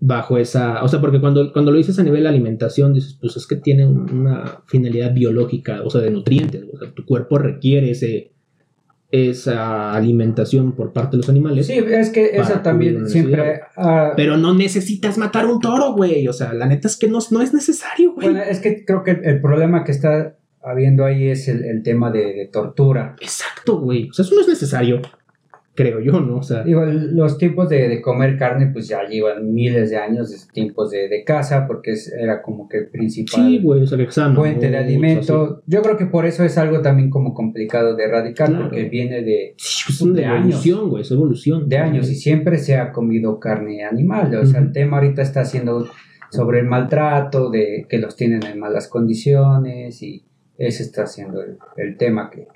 [0.00, 0.82] bajo esa...
[0.82, 3.56] O sea, porque cuando, cuando lo dices a nivel de alimentación, dices, pues es que
[3.56, 6.64] tiene un- una finalidad biológica, o sea, de nutrientes.
[6.72, 8.32] O sea, tu cuerpo requiere ese,
[9.10, 11.66] esa alimentación por parte de los animales.
[11.66, 13.60] Sí, es que cubrir también siempre...
[14.16, 16.26] Pero no necesitas matar un toro, güey.
[16.28, 18.28] O sea, la neta es que no, no es necesario, güey.
[18.28, 21.82] bueno, es que creo que el, el problema que está habiendo ahí es el, el
[21.82, 23.14] tema de, de tortura.
[23.20, 24.10] Exacto, güey.
[24.10, 25.00] O sea, eso no es necesario.
[25.76, 26.38] Creo yo, ¿no?
[26.38, 30.38] O sea, los tiempos de, de comer carne pues ya llevan miles de años, de
[30.52, 33.82] tiempos de, de caza, porque es- era como que el principal sí, güey.
[33.82, 34.36] O sea, que sano.
[34.36, 35.62] fuente de alimento.
[35.66, 38.64] Yo creo que por eso es algo también como complicado de erradicar, Claro.
[38.64, 41.02] porque viene de, Sí, es una de evolución, güey.
[41.02, 41.68] Es evolución.
[41.68, 44.34] de años y siempre se ha comido carne animal.
[44.34, 45.86] O sea, el tema ahorita está siendo
[46.30, 50.24] sobre el maltrato, de que los tienen en malas condiciones y
[50.58, 52.48] ese está siendo el, el tema que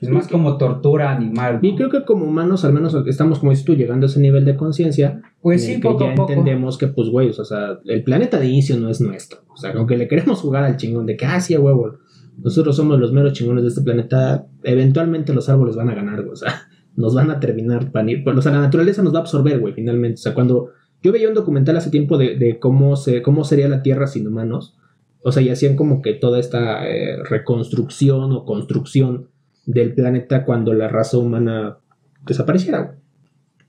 [0.00, 1.60] es más como tortura animal.
[1.62, 1.68] ¿no?
[1.68, 4.44] Y creo que como humanos, al menos estamos, como dices tú, llegando a ese nivel
[4.44, 5.20] de conciencia.
[5.42, 6.30] Pues sí, poco ya a poco.
[6.32, 9.40] entendemos que, pues, güey, o sea, el planeta de inicio no es nuestro.
[9.48, 11.98] O sea, aunque le queremos jugar al chingón de que, ah, sí, huevo,
[12.38, 16.32] nosotros somos los meros chingones de este planeta, eventualmente los árboles van a ganar, güey.
[16.32, 16.54] O sea,
[16.96, 19.58] nos van a terminar, van a ir- o sea, la naturaleza nos va a absorber,
[19.60, 20.14] güey, finalmente.
[20.14, 20.70] O sea, cuando
[21.02, 24.26] yo veía un documental hace tiempo de, de cómo, se, cómo sería la Tierra sin
[24.26, 24.76] humanos,
[25.22, 29.28] O sea, y hacían como que toda esta eh, reconstrucción o construcción
[29.66, 31.78] del planeta cuando la raza humana
[32.26, 32.96] desapareciera.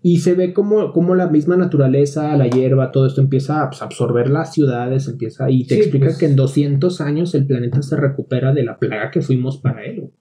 [0.03, 3.85] Y se ve como, como la misma naturaleza, la hierba, todo esto empieza pues, a
[3.85, 6.17] absorber las ciudades, empieza y te explica pues.
[6.17, 10.11] que en 200 años el planeta se recupera de la plaga que fuimos para él.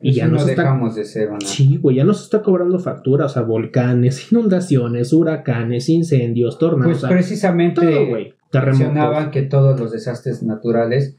[0.00, 1.40] Y ya no dejamos de ser una...
[1.40, 7.00] Sí, güey, ya nos está cobrando facturas, o sea, volcanes, inundaciones, huracanes, incendios, tornados.
[7.00, 11.16] Pues precisamente mencionaban que todos los desastres naturales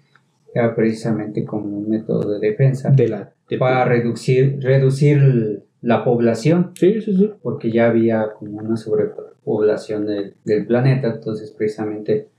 [0.58, 6.72] era precisamente como un método de defensa de la, para reducir, reducir la población.
[6.76, 7.32] Sí, sí, sí.
[7.42, 12.30] Porque ya había como una sobrepoblación del, del planeta, entonces precisamente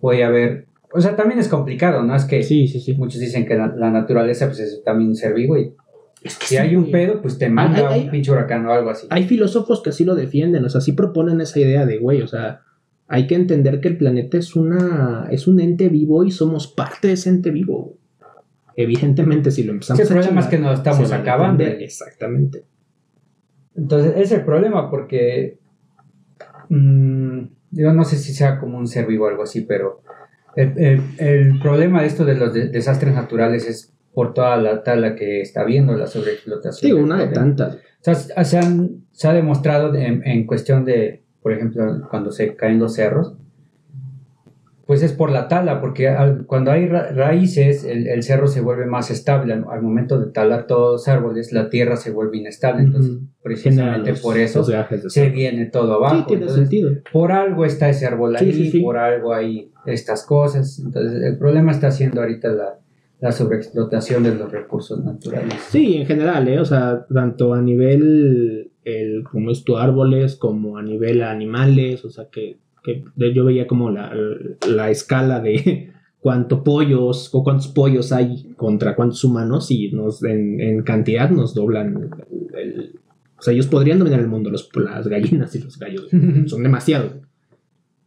[0.00, 2.16] puede haber o sea, también es complicado, ¿no?
[2.16, 2.94] Es que sí, sí, sí.
[2.94, 5.74] muchos dicen que la, naturaleza pues, es también un ser vivo y
[6.24, 9.06] si hay un pedo, pues te manda un pinche huracán o algo así.
[9.10, 12.26] Hay filósofos que así lo defienden, o sea, sí proponen esa idea de, güey, o
[12.26, 12.62] sea,
[13.08, 17.08] hay que entender que el planeta es una es un ente vivo y somos parte
[17.08, 17.96] de ese ente vivo.
[18.76, 21.64] Evidentemente, si lo empezamos sí, el problema es que nos estamos acabando.
[21.64, 22.64] Exactamente.
[23.74, 25.58] Entonces, es el problema porque.
[26.68, 27.40] Mm,
[27.70, 30.02] yo no sé si sea como un ser vivo o algo así, pero
[30.56, 35.60] el, problema de esto de los desastres naturales es por toda la tala que está
[35.60, 36.90] habiendo, la sobreexplotación.
[36.90, 37.78] Sí, una de tantas.
[38.00, 43.32] se, ha demostrado en, cuestión de, por ejemplo, cuando se caen los cerros,
[44.86, 46.14] pues es por la tala, porque
[46.46, 49.54] cuando hay raíces, el, cerro se vuelve más estable.
[49.54, 52.82] Al, momento de talar todos los árboles, la tierra se vuelve inestable.
[52.82, 56.16] Entonces, precisamente por eso se viene todo abajo.
[56.16, 56.90] Sí, tiene sentido.
[57.10, 60.78] Por algo está ese árbol ahí, por algo hay estas cosas.
[60.84, 62.78] Entonces, el problema está siendo ahorita la,
[63.20, 65.54] la sobreexplotación de los recursos naturales.
[65.70, 66.60] Sí, en general, ¿eh?
[66.60, 72.10] o sea, tanto a nivel, el, como es tu árboles, como a nivel animales, o
[72.10, 72.58] sea, que
[73.16, 79.70] yo veía como la, escala de cuántos pollos o cuántos pollos hay contra cuántos humanos
[79.70, 82.10] y nos en, cantidad nos doblan
[83.38, 86.08] o sea, ellos podrían dominar el mundo, los, las gallinas y los gallos.
[86.46, 87.20] Son demasiado.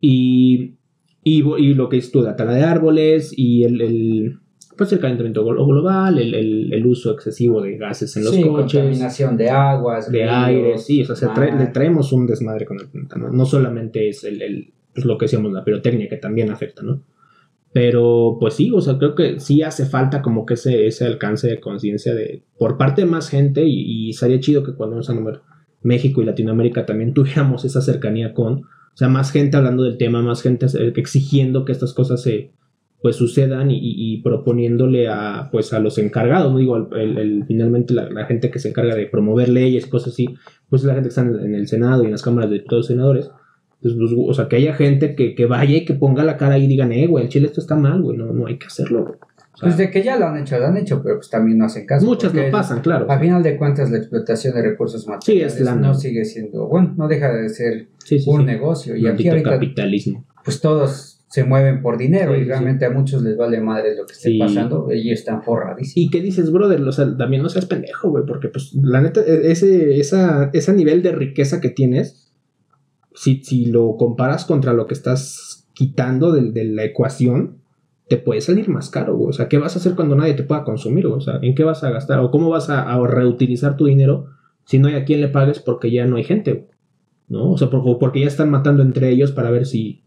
[0.02, 0.76] Y,
[1.24, 4.40] y, lo que es toda la tala de árboles y el,
[4.82, 8.80] pues el calentamiento global, el, uso excesivo de gases en los sí, coches.
[8.80, 13.18] contaminación de aguas, de aire, sí, o sea, le traemos un desmadre con el planeta,
[13.18, 13.46] ¿no?
[13.46, 17.04] solamente es el, pues lo que decíamos, la pirotecnia que también afecta, ¿no?
[17.72, 21.48] Pero pues sí, o sea, creo que sí hace falta como que ese, ese alcance
[21.48, 25.12] de conciencia de por parte de más gente y, y sería chido que cuando nos
[25.12, 25.44] a nombrar
[25.84, 30.24] México y Latinoamérica también tuviéramos esa cercanía con, o sea, más gente hablando del tema,
[30.24, 30.66] más gente
[30.96, 32.50] exigiendo que estas cosas se,
[33.02, 38.52] pues sucedan y, proponiéndole a pues a los encargados, no digo el, finalmente la, gente
[38.52, 40.36] que se encarga de promover leyes, cosas así,
[40.70, 42.88] pues la gente que está en, el Senado y en las cámaras de todos los
[42.88, 43.32] senadores,
[43.82, 46.60] pues, pues, o sea, que haya gente que, que, vaya y que ponga la cara
[46.60, 49.04] y digan, eh, güey, el Chile esto está mal, güey, no, no hay que hacerlo,
[49.04, 49.18] güey.
[49.60, 51.88] pues de que ya lo han hecho, lo han hecho, pero pues también no hacen
[51.88, 52.06] caso.
[52.06, 53.12] Muchas no pasan, claro.
[53.12, 57.08] A final de cuentas, la explotación de recursos materiales sí, no sigue siendo, bueno, no
[57.08, 57.88] deja de ser
[58.28, 58.96] un negocio.
[58.96, 60.24] Y aquí ahorita, capitalismo.
[60.44, 64.12] Pues todos se mueven por dinero y realmente a muchos les vale madre lo que
[64.12, 65.96] esté pasando, ellos están forradísimos.
[65.96, 66.82] ¿Y qué dices, brother?
[66.82, 70.74] O sea, también no seas pendejo, güey, porque pues la neta, e, ese, esa, ese
[70.74, 72.34] nivel de riqueza que tienes,
[73.16, 77.62] si, si lo comparas contra lo que estás quitando de, de, la ecuación,
[78.10, 79.30] te puede salir más caro, güey.
[79.30, 81.18] O sea, ¿qué vas a hacer cuando nadie te pueda consumir, güey?
[81.18, 82.20] O sea, ¿en qué vas a gastar?
[82.20, 84.26] ¿O cómo vas a, a reutilizar tu dinero
[84.66, 86.68] si no hay a quien le pagues porque ya no hay gente,
[87.30, 87.54] ¿no?
[87.54, 90.04] O sea, porque ya están matando entre ellos para ver si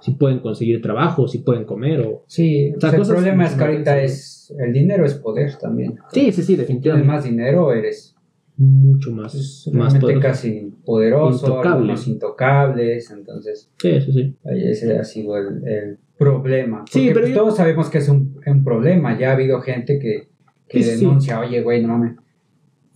[0.00, 2.24] si pueden conseguir trabajo, si pueden comer o...
[2.26, 5.98] Sí, o sea, el problema es que ahorita es, el dinero es poder también.
[6.12, 7.04] Sí, sí, sí, definitivamente.
[7.04, 8.14] tienes más dinero, eres
[8.56, 10.20] mucho más, más poderoso.
[10.20, 13.70] casi poderoso, los intocables, entonces...
[13.78, 14.36] Sí, sí, sí.
[14.44, 16.84] Ese ha sido el, problema.
[16.90, 20.28] sí, pero pues, todos sabemos que es un, problema, ya ha habido gente que,
[20.68, 22.16] que denuncia, oye, güey, no mames.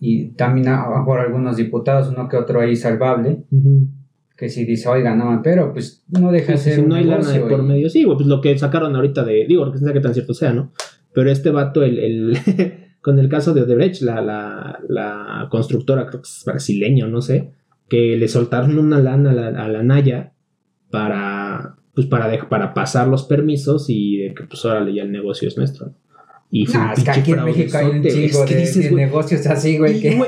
[0.00, 0.66] Y también
[1.07, 3.44] por algunos diputados, uno que otro ahí salvable
[4.43, 6.74] que si dice, oiga, no, pero pues no deja de ser.
[6.74, 9.70] Si no hay lana de por medio, sí, pues lo que sacaron ahorita de, digo,
[9.70, 10.72] que sé que tan cierto sea, ¿no?
[11.14, 12.38] Pero este vato, el, el
[13.01, 17.53] con el caso de Odebrecht, la, la, la, constructora, creo que es brasileño, no sé,
[17.88, 20.32] que le soltaron una lana a la, a la Naya
[20.90, 25.47] para, pues para, para pasar los permisos y de que pues ahora ya el negocio
[25.47, 25.95] es nuestro.
[26.55, 30.18] Y es que aquí en México hay un chingo de, negocios así, güey.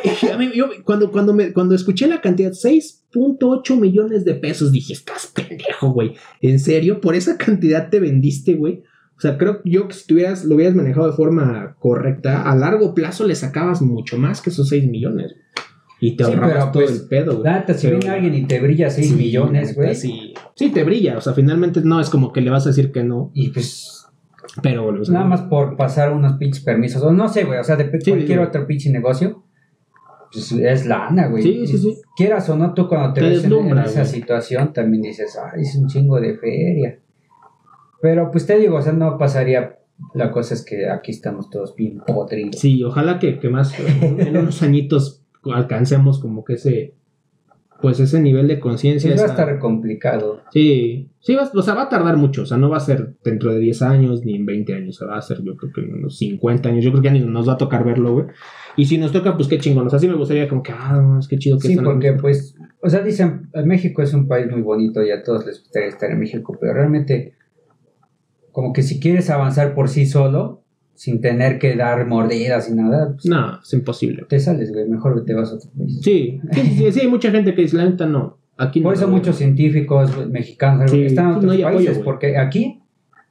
[0.82, 6.14] cuando, cuando, me, cuando escuché la cantidad, 6.8 millones de pesos, dije, estás pendejo, güey.
[6.40, 7.02] ¿En serio?
[7.02, 8.82] ¿Por esa cantidad te vendiste, güey?
[9.18, 12.94] O sea, creo yo que si tuvieras, lo hubieras manejado de forma correcta, a largo
[12.94, 15.34] plazo le sacabas mucho más que esos 6 millones.
[16.00, 17.52] Y te ahorrabas todo pues, el pedo, güey.
[17.76, 19.94] si viene alguien y te brilla 6 millones, güey.
[19.94, 22.92] Sí Sí, te brilla, o sea, finalmente no es como que le vas a decir
[22.92, 24.03] que no, Y pues
[24.62, 27.58] pero bueno, o sea, nada más por pasar unos pinches permisos, o no sé, güey,
[27.58, 28.44] o sea, de Sí, cualquier sí.
[28.44, 29.42] otro pinche negocio,
[30.32, 31.42] pues es lana, güey.
[31.42, 31.96] Sí, sí, sí.
[32.16, 34.06] Quieras o no, tú cuando te, Te ves en, esa güey.
[34.06, 36.98] situación también dices, ay, es un chingo de feria.
[38.02, 39.78] Pero pues te digo, o sea, no pasaría,
[40.12, 42.60] la cosa es que aquí estamos todos bien podridos.
[42.60, 46.94] Sí, ojalá que, que más en unos añitos alcancemos como que ese
[47.84, 49.10] pues ese nivel de conciencia.
[49.10, 50.40] Pues va a estar complicado.
[50.50, 53.16] Sí, sí, va, o sea, va a tardar mucho, o sea, no va a ser
[53.22, 55.70] dentro de 10 años ni en 20 años, o sea, va a ser yo creo
[55.70, 58.14] que en unos 50 años, yo creo que ya ni nos va a tocar verlo,
[58.14, 58.26] güey.
[58.78, 61.18] Y si nos toca, pues qué chingón, o sea, sí me gustaría como que, ah,
[61.20, 64.62] es que chido que Sí, porque pues, o sea, dicen, México es un país muy
[64.62, 67.34] bonito y a todos les gustaría estar en México, pero realmente,
[68.50, 70.63] como que si quieres avanzar por sí solo,
[70.94, 74.24] sin tener que dar mordidas y nada, pues, No, es imposible.
[74.28, 76.00] te sales, güey, mejor te vas a otro país.
[76.02, 78.84] Sí, sí, sí, hay mucha gente que dice, la neta, no, aquí no.
[78.84, 79.16] Por eso güey".
[79.18, 82.80] muchos científicos mexicanos Sí, están en otros no apoyo, países, porque aquí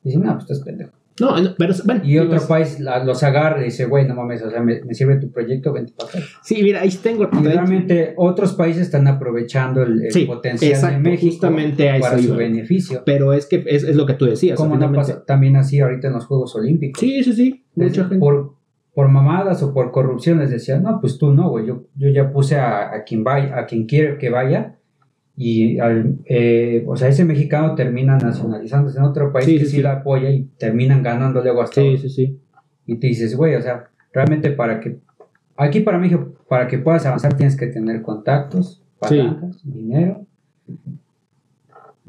[0.03, 0.91] dicen, no, pues estás pendejo.
[1.19, 2.01] No, no, pero, bueno.
[2.03, 4.81] Y otro digo, país la- los agarra y dice, güey, no mames, o sea, me,
[4.83, 6.19] me sirve tu proyecto, vente para acá.
[6.41, 7.29] Sí, mira, ahí tengo.
[7.31, 11.97] Y realmente otros países están aprovechando el, el Sí, potencial exacto, de México justamente a
[11.97, 12.37] eso para su iba.
[12.37, 13.03] beneficio.
[13.05, 14.57] Pero es que es, es lo que tú decías.
[14.57, 16.99] Como no pasa también así ahorita en los Juegos Olímpicos.
[16.99, 17.65] Sí, sí, sí.
[17.75, 18.17] Mucha gente.
[18.17, 18.55] por,
[18.93, 22.31] por mamadas o por corrupción les decían, no, pues tú no, güey, yo, yo ya
[22.31, 24.77] puse a, a quien vaya, a quien quiere que vaya
[25.35, 29.77] y al, eh, o sea, ese mexicano termina nacionalizándose en otro país Sí, que sí,
[29.77, 32.39] sí, la apoya y terminan ganando luego hasta Sí, sí, sí.
[32.85, 34.97] y te dices, güey, o sea, realmente para que
[35.57, 39.17] aquí para México, para que puedas avanzar tienes que tener contactos, Sí.
[39.17, 40.25] palancas, dinero.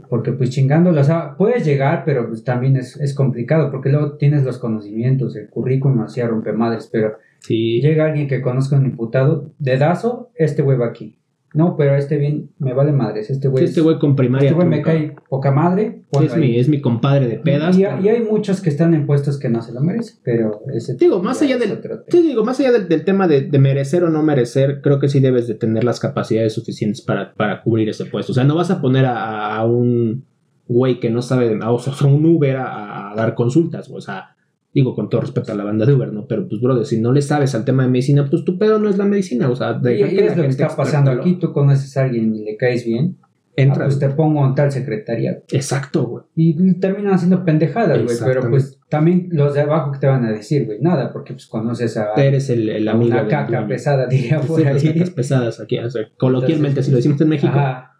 [0.08, 4.12] Porque pues chingándolo, o sea, puedes llegar, pero pues también es, es complicado, porque luego
[4.16, 7.80] tienes los conocimientos, el currículum así a rompemadres, pero Sí.
[7.80, 11.18] llega alguien que conozca a un imputado, dedazo, este güey va aquí.
[11.54, 14.48] No, pero este bien, me vale madres, este güey Sí, este güey con primaria.
[14.48, 16.02] este güey me cae poca madre.
[16.20, 17.78] Es mi, es mi compadre de pedas.
[17.78, 20.94] y, y hay muchos que están en puestos que no se lo merecen, pero ese
[20.96, 24.10] Digo, más allá del, sí, digo, más allá del, del tema de, de merecer o
[24.10, 28.04] no merecer, creo que sí debes de tener las capacidades suficientes para, para cubrir ese
[28.06, 28.32] puesto.
[28.32, 30.24] O sea, no vas a poner a, a un
[30.66, 34.33] güey que no sabe, de- o sea, un Uber a, a dar consultas, o sea,
[34.74, 36.26] digo con todo respeto a la banda de Uber, ¿no?
[36.26, 38.88] Pero pues, brother, si no le sabes al tema de medicina, pues tu pedo no
[38.88, 41.12] es la medicina, o sea, deja y que es la lo que gente está pasando
[41.12, 43.84] aquí, tú conoces a alguien y le caes bien, ah, Entra.
[43.84, 45.42] pues te pongo en tal secretaría.
[45.52, 46.24] Exacto, güey.
[46.34, 50.32] Y terminan haciendo pendejadas, güey, pero pues también los de abajo que te van a
[50.32, 53.12] decir, güey, nada, porque pues conoces a, Eres el, el amigo.
[53.12, 56.90] una caca pesada, diría Sí, por las cacas pesadas aquí, o sea, coloquialmente Entonces, si
[56.90, 57.52] lo decimos en México.
[57.56, 57.93] Ajá.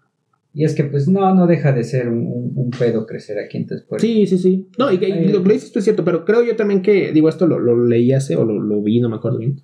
[0.56, 3.56] Y es que pues no, no deja de ser un, un- un pedo crecer aquí,
[3.58, 4.68] entonces pues, Sí, sí, sí.
[4.78, 7.28] No, y, y lo que dices tú es cierto, pero creo yo también que, digo,
[7.28, 9.60] esto lo, lo leí hace o lo, lo vi, no me acuerdo bien,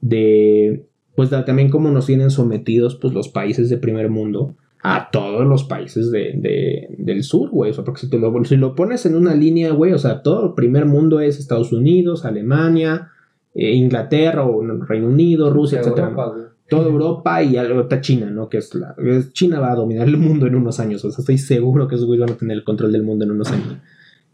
[0.00, 5.46] de, pues también cómo nos tienen sometidos, pues, los países de primer mundo a todos
[5.46, 7.70] los países de, de- del sur, güey.
[7.70, 10.22] O sea, porque si, te lo, si lo pones en una línea, güey, o sea,
[10.22, 13.08] todo el primer mundo es Estados Unidos, Alemania,
[13.54, 15.80] eh, Inglaterra o no, Reino Unido, Rusia.
[16.12, 16.45] Europa, güey.
[16.68, 18.48] Toda Europa y ahorita China, ¿no?
[18.48, 18.94] Que es la.
[19.32, 21.04] China va a dominar el mundo en unos años.
[21.04, 23.30] O sea, estoy seguro que esos güeyes van a tener el control del mundo en
[23.30, 23.76] unos años.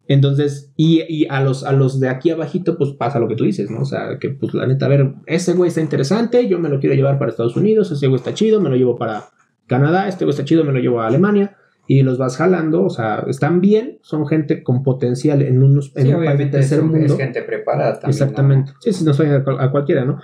[0.08, 3.44] Entonces, y, y a los, a los de aquí abajito, pues pasa lo que tú
[3.44, 3.80] dices, ¿no?
[3.82, 6.80] O sea, que pues la neta, a ver, ese güey está interesante, yo me lo
[6.80, 9.26] quiero llevar para Estados Unidos, ese güey está chido, me lo llevo para
[9.68, 11.56] Canadá, este güey está chido, me lo llevo a Alemania.
[11.86, 16.06] Y los vas jalando, o sea, están bien, son gente con potencial en unos en
[16.06, 17.04] Sí, un país de tercer mundo.
[17.06, 18.10] es gente preparada también.
[18.10, 18.72] Exactamente.
[18.80, 20.18] Sí, sí, no soy a cualquiera, ¿no?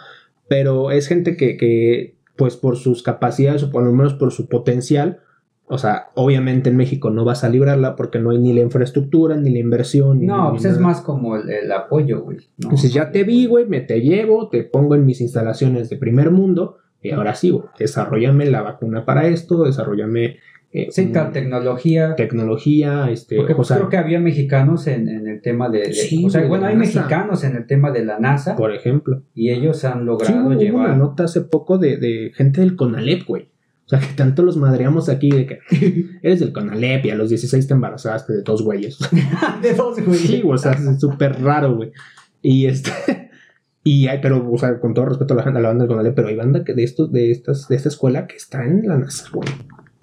[0.48, 4.48] Pero es gente que, que, pues por sus capacidades o por lo menos por su
[4.48, 5.20] potencial,
[5.66, 9.36] o sea, obviamente en México no vas a librarla porque no hay ni la infraestructura,
[9.36, 10.20] ni la inversión.
[10.20, 12.38] Ni, No, ni pues es más como el, el apoyo, güey.
[12.56, 12.68] ¿no?
[12.68, 16.30] Entonces ya te vi, güey, me te llevo, te pongo en mis instalaciones de primer
[16.30, 20.38] mundo y ahora sí, güey, desarrollame la vacuna para esto, desarrollame
[20.72, 22.14] eh, Sí, tal tecnología.
[22.16, 25.78] tecnología, este, Porque o pues, sea, creo que había mexicanos en, en el tema de...
[25.80, 27.00] de- Sí, o sea, bueno, hay NASA.
[27.00, 29.22] mexicanos en el tema de la NASA por ejemplo.
[29.34, 30.96] y ellos han Sí, logrado hubo una llevar...
[30.96, 33.48] nota hace poco de, de gente del Conalep, güey.
[33.86, 35.58] O sea, que tanto los madreamos aquí de que
[36.22, 38.98] eres del Conalep y a los 16 te embarazaste de dos güeyes.
[39.62, 40.18] de dos, güey.
[40.18, 41.92] Sí, o sea, es súper raro, güey.
[42.42, 42.90] Y este.
[43.84, 46.14] Y hay, pero, o sea, con todo respeto a la, a la banda del Conalep,
[46.14, 48.98] pero hay banda que de estos, de estas, de esta escuela que está en la
[48.98, 49.48] NASA, güey.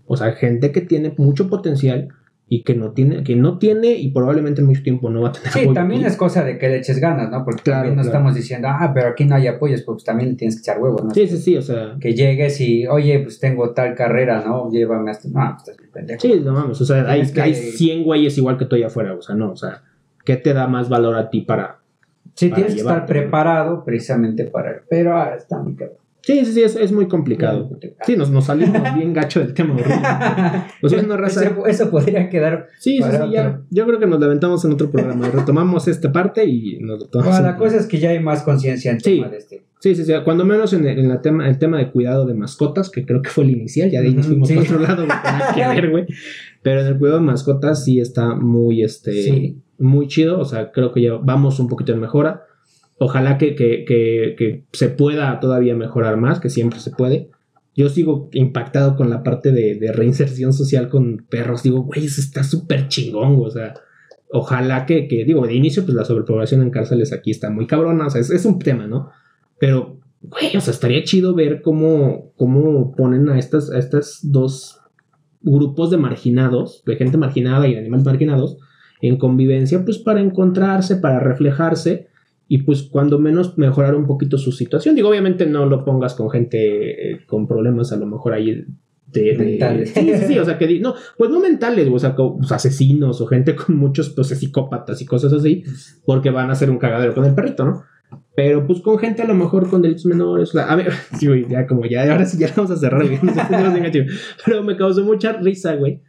[0.07, 2.09] O sea, gente que tiene mucho potencial
[2.47, 5.31] y que no tiene, que no tiene y probablemente en mucho tiempo no va a
[5.31, 7.43] tener Sí, apoyo también es cosa de que le eches ganas, ¿no?
[7.43, 8.17] Porque Claro, también no claro.
[8.17, 11.03] estamos diciendo, ah, pero aquí no hay apoyos, pues también le tienes que echar huevos,
[11.03, 11.09] ¿no?
[11.09, 11.95] Sí, sí, sí, o sea.
[11.99, 14.69] Que llegues y, oye, pues tengo tal carrera, ¿no?
[14.71, 15.27] Llévame hasta...
[15.27, 16.21] No, pues estás pendejo.
[16.21, 19.15] Sí, no mames, o sea, hay, que- hay 100 güeyes igual que tú allá afuera,
[19.15, 19.81] o sea, no, o sea,
[20.23, 21.79] ¿qué te da más valor a ti para...?
[22.35, 24.83] Sí, para tienes que estar preparado precisamente para...
[24.87, 25.97] Pero ah, está muy cabrón.
[26.25, 27.69] Sí, sí, sí, es, es muy complicado.
[28.05, 29.75] Sí, nos, nos salimos bien gacho del tema.
[30.81, 31.43] O sea, una raza...
[31.45, 32.67] eso, eso podría quedar.
[32.79, 33.61] Sí, sí, sí, ya.
[33.69, 35.29] Yo creo que nos levantamos en otro programa.
[35.29, 37.33] Retomamos esta parte y nos lo tomamos.
[37.35, 39.17] Bueno, en- la cosa es que ya hay más conciencia en Sí.
[39.17, 39.65] tema de este.
[39.79, 40.13] Sí, sí, sí.
[40.23, 43.21] Cuando menos en el, en la tema, el tema de cuidado de mascotas, que creo
[43.21, 44.55] que fue el inicial, ya de ahí nos fuimos sí.
[44.55, 45.05] para otro lado,
[45.53, 46.05] que ver, güey.
[46.63, 49.61] Pero en el cuidado de mascotas sí está muy, este, Sí.
[49.77, 50.39] muy chido.
[50.39, 52.41] O sea, creo que ya vamos un poquito en mejora.
[52.97, 57.29] Ojalá que, que, que, que se pueda todavía mejorar más, que siempre se puede.
[57.75, 61.63] Yo sigo impactado con la parte de, de reinserción social con perros.
[61.63, 63.73] Digo, güey, eso está súper chingón, o sea.
[64.31, 68.07] Ojalá que, que, digo, de inicio, pues la sobrepoblación en cárceles aquí está muy cabrona,
[68.07, 69.09] o sea, es, es un tema, ¿no?
[69.59, 74.81] Pero, güey, o sea, estaría chido ver cómo, cómo ponen a estas, a estas dos
[75.41, 78.57] grupos de marginados, de gente marginada y de animales marginados,
[79.01, 82.07] en convivencia, pues para encontrarse, para reflejarse
[82.47, 84.95] y pues cuando menos mejorar un poquito su situación.
[84.95, 88.65] Digo, obviamente no lo pongas con gente eh, con problemas a lo mejor ahí
[89.07, 89.35] de...
[89.37, 89.91] Mentales.
[89.91, 93.21] Sí, sí, sí, o sea, que no, pues no mentales, o sea, co- pues, asesinos
[93.21, 95.63] o gente con muchos pues psicópatas y cosas así,
[96.05, 97.83] porque van a hacer un cagadero con el perrito, ¿no?
[98.35, 100.49] Pero pues con gente a lo mejor con delitos menores.
[100.51, 103.19] sea, a ver, sí, güey, ya como ya, ahora sí ya vamos a cerrar, güey.
[103.81, 103.99] gacho.
[104.45, 106.01] Pero me causó mucha risa, güey.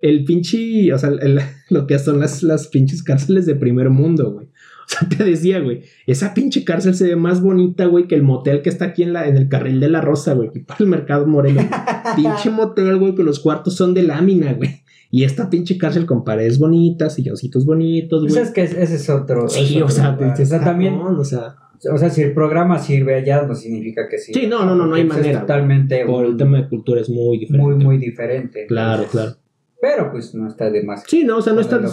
[0.00, 4.32] El pinche, o sea, el- lo que son las, las pinches cárceles de primer mundo,
[4.32, 4.49] güey.
[4.90, 8.22] O sea, te decía, güey, esa pinche cárcel se ve más bonita, güey, que el
[8.24, 10.82] motel que está aquí en, la, en el carril de la Rosa, güey, aquí para
[10.82, 11.62] el mercado Moreno.
[12.16, 14.82] pinche motel, güey, que los cuartos son de lámina, güey.
[15.12, 18.44] Y esta pinche cárcel con paredes bonitas, silloncitos bonitos, Pues güey.
[18.44, 19.48] es que ese es otro.
[19.48, 20.30] Sí, es o sea, lugar.
[20.30, 21.56] dices, O sea, también, o sea,
[21.92, 24.32] o sea, si el programa sirve allá, no significa que sí.
[24.34, 27.00] Sí, no, no, no, no hay pues, manera, Es totalmente por el tema de cultura
[27.00, 27.66] es muy diferente.
[27.74, 28.66] muy, muy diferente.
[28.66, 29.36] Claro, Entonces, claro.
[29.80, 31.04] Pero pues no está de más.
[31.06, 31.86] Sí, no, o sea, no está, no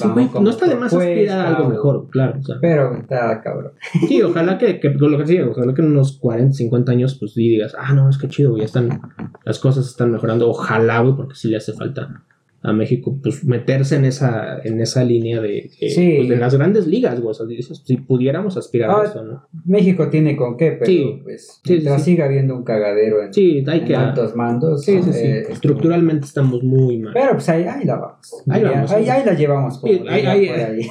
[0.49, 2.37] está de más aspirar a algo mejor, claro.
[2.39, 3.71] O sea, Pero está cabrón.
[4.07, 7.33] sí, ojalá que, que lo que sí, ojalá que en unos 40, 50 años, pues
[7.33, 9.01] digas, ah, no, es que chido, güey, ya están,
[9.45, 10.49] las cosas están mejorando.
[10.49, 12.25] Ojalá, güey, porque sí le hace falta
[12.67, 16.13] a México, pues meterse en esa, en esa línea de, eh, Sí.
[16.17, 17.31] pues, de las grandes ligas, güey.
[17.31, 17.45] O sea,
[17.85, 19.47] si pudiéramos aspirar Ah, a eso, ¿no?
[19.65, 21.19] México tiene con qué, pero Sí.
[21.23, 23.95] pues Sí, siga habiendo un cagadero en, Sí, hay en que.
[23.95, 24.83] altos mandos.
[24.83, 25.19] Sí, sí, sí.
[25.25, 27.13] eh, esto- Estructuralmente estamos muy mal.
[27.13, 28.43] Pero pues ahí, ahí la vamos.
[28.49, 29.81] Ahí vamos, ahí, ahí la llevamos.
[29.83, 30.81] ahí- ahí- por ahí.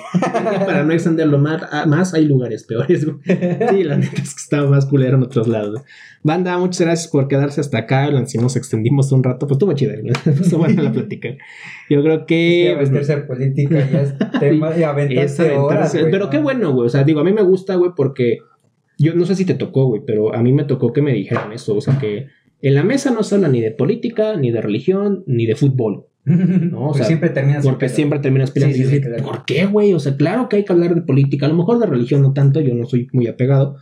[0.67, 3.19] Para no extenderlo más, ah, más, hay lugares peores, güey.
[3.71, 5.83] Sí, la neta es que estaba más culero en otros lados.
[6.27, 8.11] Banda, muchas gracias por quedarse hasta acá.
[8.27, 9.95] Si nos extendimos un rato, pues estuvo chida.
[10.27, 11.29] Estuvo buena la plática.
[11.89, 12.65] Yo creo que.
[12.65, 16.31] Ya meterse en política ya es tema es aventarse horas, güey, pero ¿no?
[16.31, 16.87] qué bueno, güey.
[16.87, 18.39] O sea, digo, a mí me gusta, güey, porque
[18.99, 21.53] yo no sé si te tocó, güey, pero a mí me tocó que me dijeran
[21.53, 21.77] eso.
[21.77, 22.27] O sea, que
[22.61, 26.07] en la mesa no se habla ni de política, ni de religión, ni de fútbol.
[26.27, 28.77] No, o sea, siempre terminas Porque siempre terminas peleando.
[28.77, 29.23] Sí, y sí, sí, claro.
[29.23, 29.95] ¿por qué, güey?
[29.95, 31.47] O sea, claro que hay que hablar de política.
[31.47, 33.77] A lo mejor de religión no tanto, yo no soy muy apegado.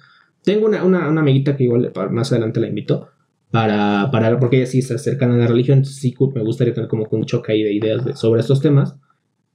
[0.45, 3.09] Tengo una, una, una amiguita que igual más adelante la invito.
[3.51, 5.85] Para, para, porque ella sí está cercana a la religión.
[5.85, 8.97] Sí me gustaría tener como un choque ahí de ideas de- sobre estos temas.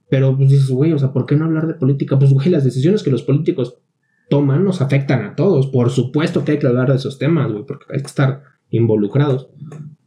[0.08, 2.18] Pero pues dices, güey, o sea, ¿por qué no hablar de política?
[2.18, 3.78] Pues, güey, las decisiones que los políticos
[4.28, 5.68] toman nos afectan a todos.
[5.68, 9.48] Por supuesto que hay que hablar de esos temas, güey, porque hay que estar involucrados.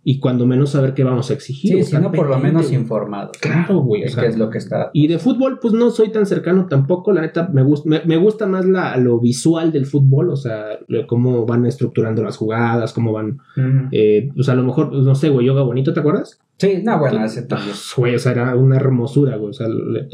[0.05, 1.69] Y cuando menos saber qué vamos a exigir.
[1.71, 2.75] Sí, o si estar no, por lo menos güey.
[2.75, 3.37] informados.
[3.39, 4.03] Claro, güey.
[4.03, 4.89] o Es sea, que es lo que está.
[4.91, 7.13] y de fútbol, pues no soy tan cercano tampoco.
[7.13, 10.77] La neta, me, gusta me, me gusta más la, lo visual del fútbol, o sea,
[10.89, 13.37] lo- cómo van estructurando las jugadas, cómo van.
[13.55, 13.87] Mm.
[13.93, 16.37] Eh, pues a lo mejor, pues, no sé, güey, yoga bonito, ¿te acuerdas?
[16.57, 17.71] Sí, no, bueno, ese también.
[17.73, 19.51] Ah, Güey, o sea, era una hermosura, güey.
[19.51, 19.67] O sea,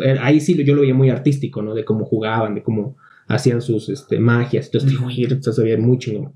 [0.03, 1.73] era- ahí sí yo lo veía muy artístico, ¿no?
[1.73, 2.95] De cómo jugaban, de cómo
[3.27, 4.67] hacían sus este, magias.
[4.67, 6.33] Entonces, güey, o sea, se veía muy chingón.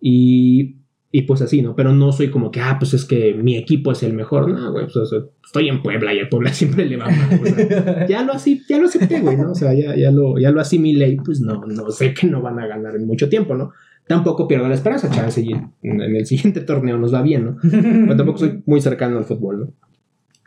[0.00, 0.76] Y,
[1.16, 1.74] y pues así, ¿no?
[1.74, 4.50] Pero no soy como que, ah, pues es que mi equipo es el mejor.
[4.50, 7.40] No, güey, pues, o sea, estoy en Puebla y el Puebla siempre le va mal.
[7.40, 9.52] o sea, ya lo así, ya lo acepté, güey, ¿no?
[9.52, 12.42] O sea, ya, ya lo, ya lo asimilé y pues no, no sé que no
[12.42, 13.72] van a ganar en mucho tiempo, ¿no?
[14.06, 17.56] Tampoco pierdo la esperanza, chance, y en, el siguiente torneo nos va bien, ¿no?
[17.62, 19.72] Pero tampoco soy muy cercano al fútbol, ¿no?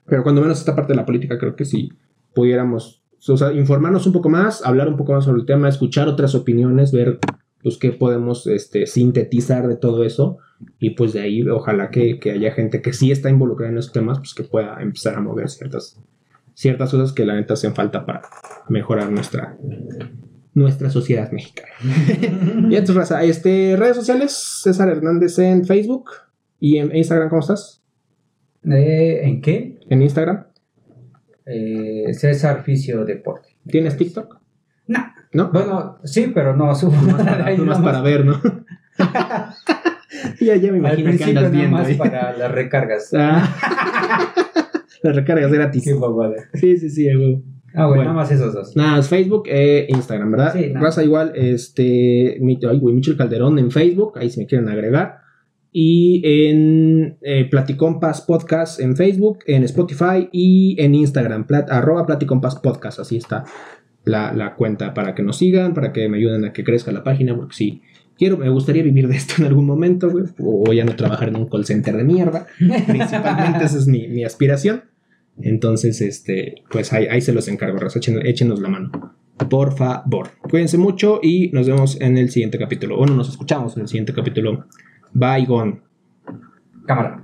[0.05, 1.89] Pero cuando menos esta parte de la política creo que si
[2.35, 6.07] pudiéramos, o sea, informarnos un poco más, hablar un poco más sobre el tema, escuchar
[6.07, 7.17] otras opiniones, ver
[7.63, 10.37] pues qué podemos este, sintetizar de todo eso
[10.79, 13.93] y pues de ahí ojalá que, que haya gente que sí está involucrada en esos
[13.93, 15.99] temas, pues que pueda empezar a mover ciertas,
[16.53, 18.21] ciertas cosas que la neta hacen falta para
[18.67, 19.57] mejorar nuestra,
[20.53, 21.69] nuestra sociedad mexicana.
[22.69, 26.11] y entonces, raza, este, redes sociales, César Hernández en Facebook
[26.59, 27.81] y en Instagram, ¿cómo estás?
[28.65, 29.79] Eh, ¿En qué?
[29.89, 30.45] En Instagram.
[31.45, 33.49] Eh, César Fisio Deporte.
[33.65, 34.39] ¿Tienes TikTok?
[34.87, 34.99] No.
[35.31, 35.51] ¿No?
[35.51, 37.79] Bueno, sí, pero no subo nada de para, ahí, nomás.
[37.79, 38.41] para ver, ¿no?
[40.41, 43.09] ya, ya me imagino que andas nada viendo más para las recargas.
[43.17, 43.55] Ah.
[45.01, 45.83] Las recargas gratis.
[45.85, 46.35] Qué babada.
[46.55, 47.07] Sí, sí, sí.
[47.09, 48.03] Ah, bueno, Bueno.
[48.03, 48.75] nada más esos dos.
[48.75, 50.53] Nada, es Facebook e Instagram, ¿verdad?
[50.53, 50.85] Sí, nada.
[50.87, 55.19] Raza igual, este, mi- ay, güey, Michel Calderón en Facebook, ahí si me quieren agregar.
[55.71, 62.99] y en eh, Platicompas Podcast en Facebook, en Spotify y en Instagram, arroba Platicompas Podcast,
[62.99, 63.45] así está
[64.03, 67.03] la, la, cuenta para que nos sigan, para que me ayuden a que crezca la
[67.03, 67.81] página, porque sí,
[68.19, 71.37] quiero, me gustaría vivir de esto en algún momento, güey, o ya no trabajar en
[71.37, 72.45] un call center de mierda,
[72.85, 74.83] principalmente esa es mi, mi aspiración.
[75.41, 77.79] Entonces, este, pues ahí, ahí se los encargo,
[78.23, 79.15] échenos la mano.
[79.49, 80.31] Por favor.
[80.41, 82.97] Cuídense mucho y nos vemos en el siguiente capítulo.
[82.97, 84.65] Bueno, nos escuchamos en el siguiente capítulo.
[85.13, 85.79] Bye, gone.
[86.85, 87.23] Cámara.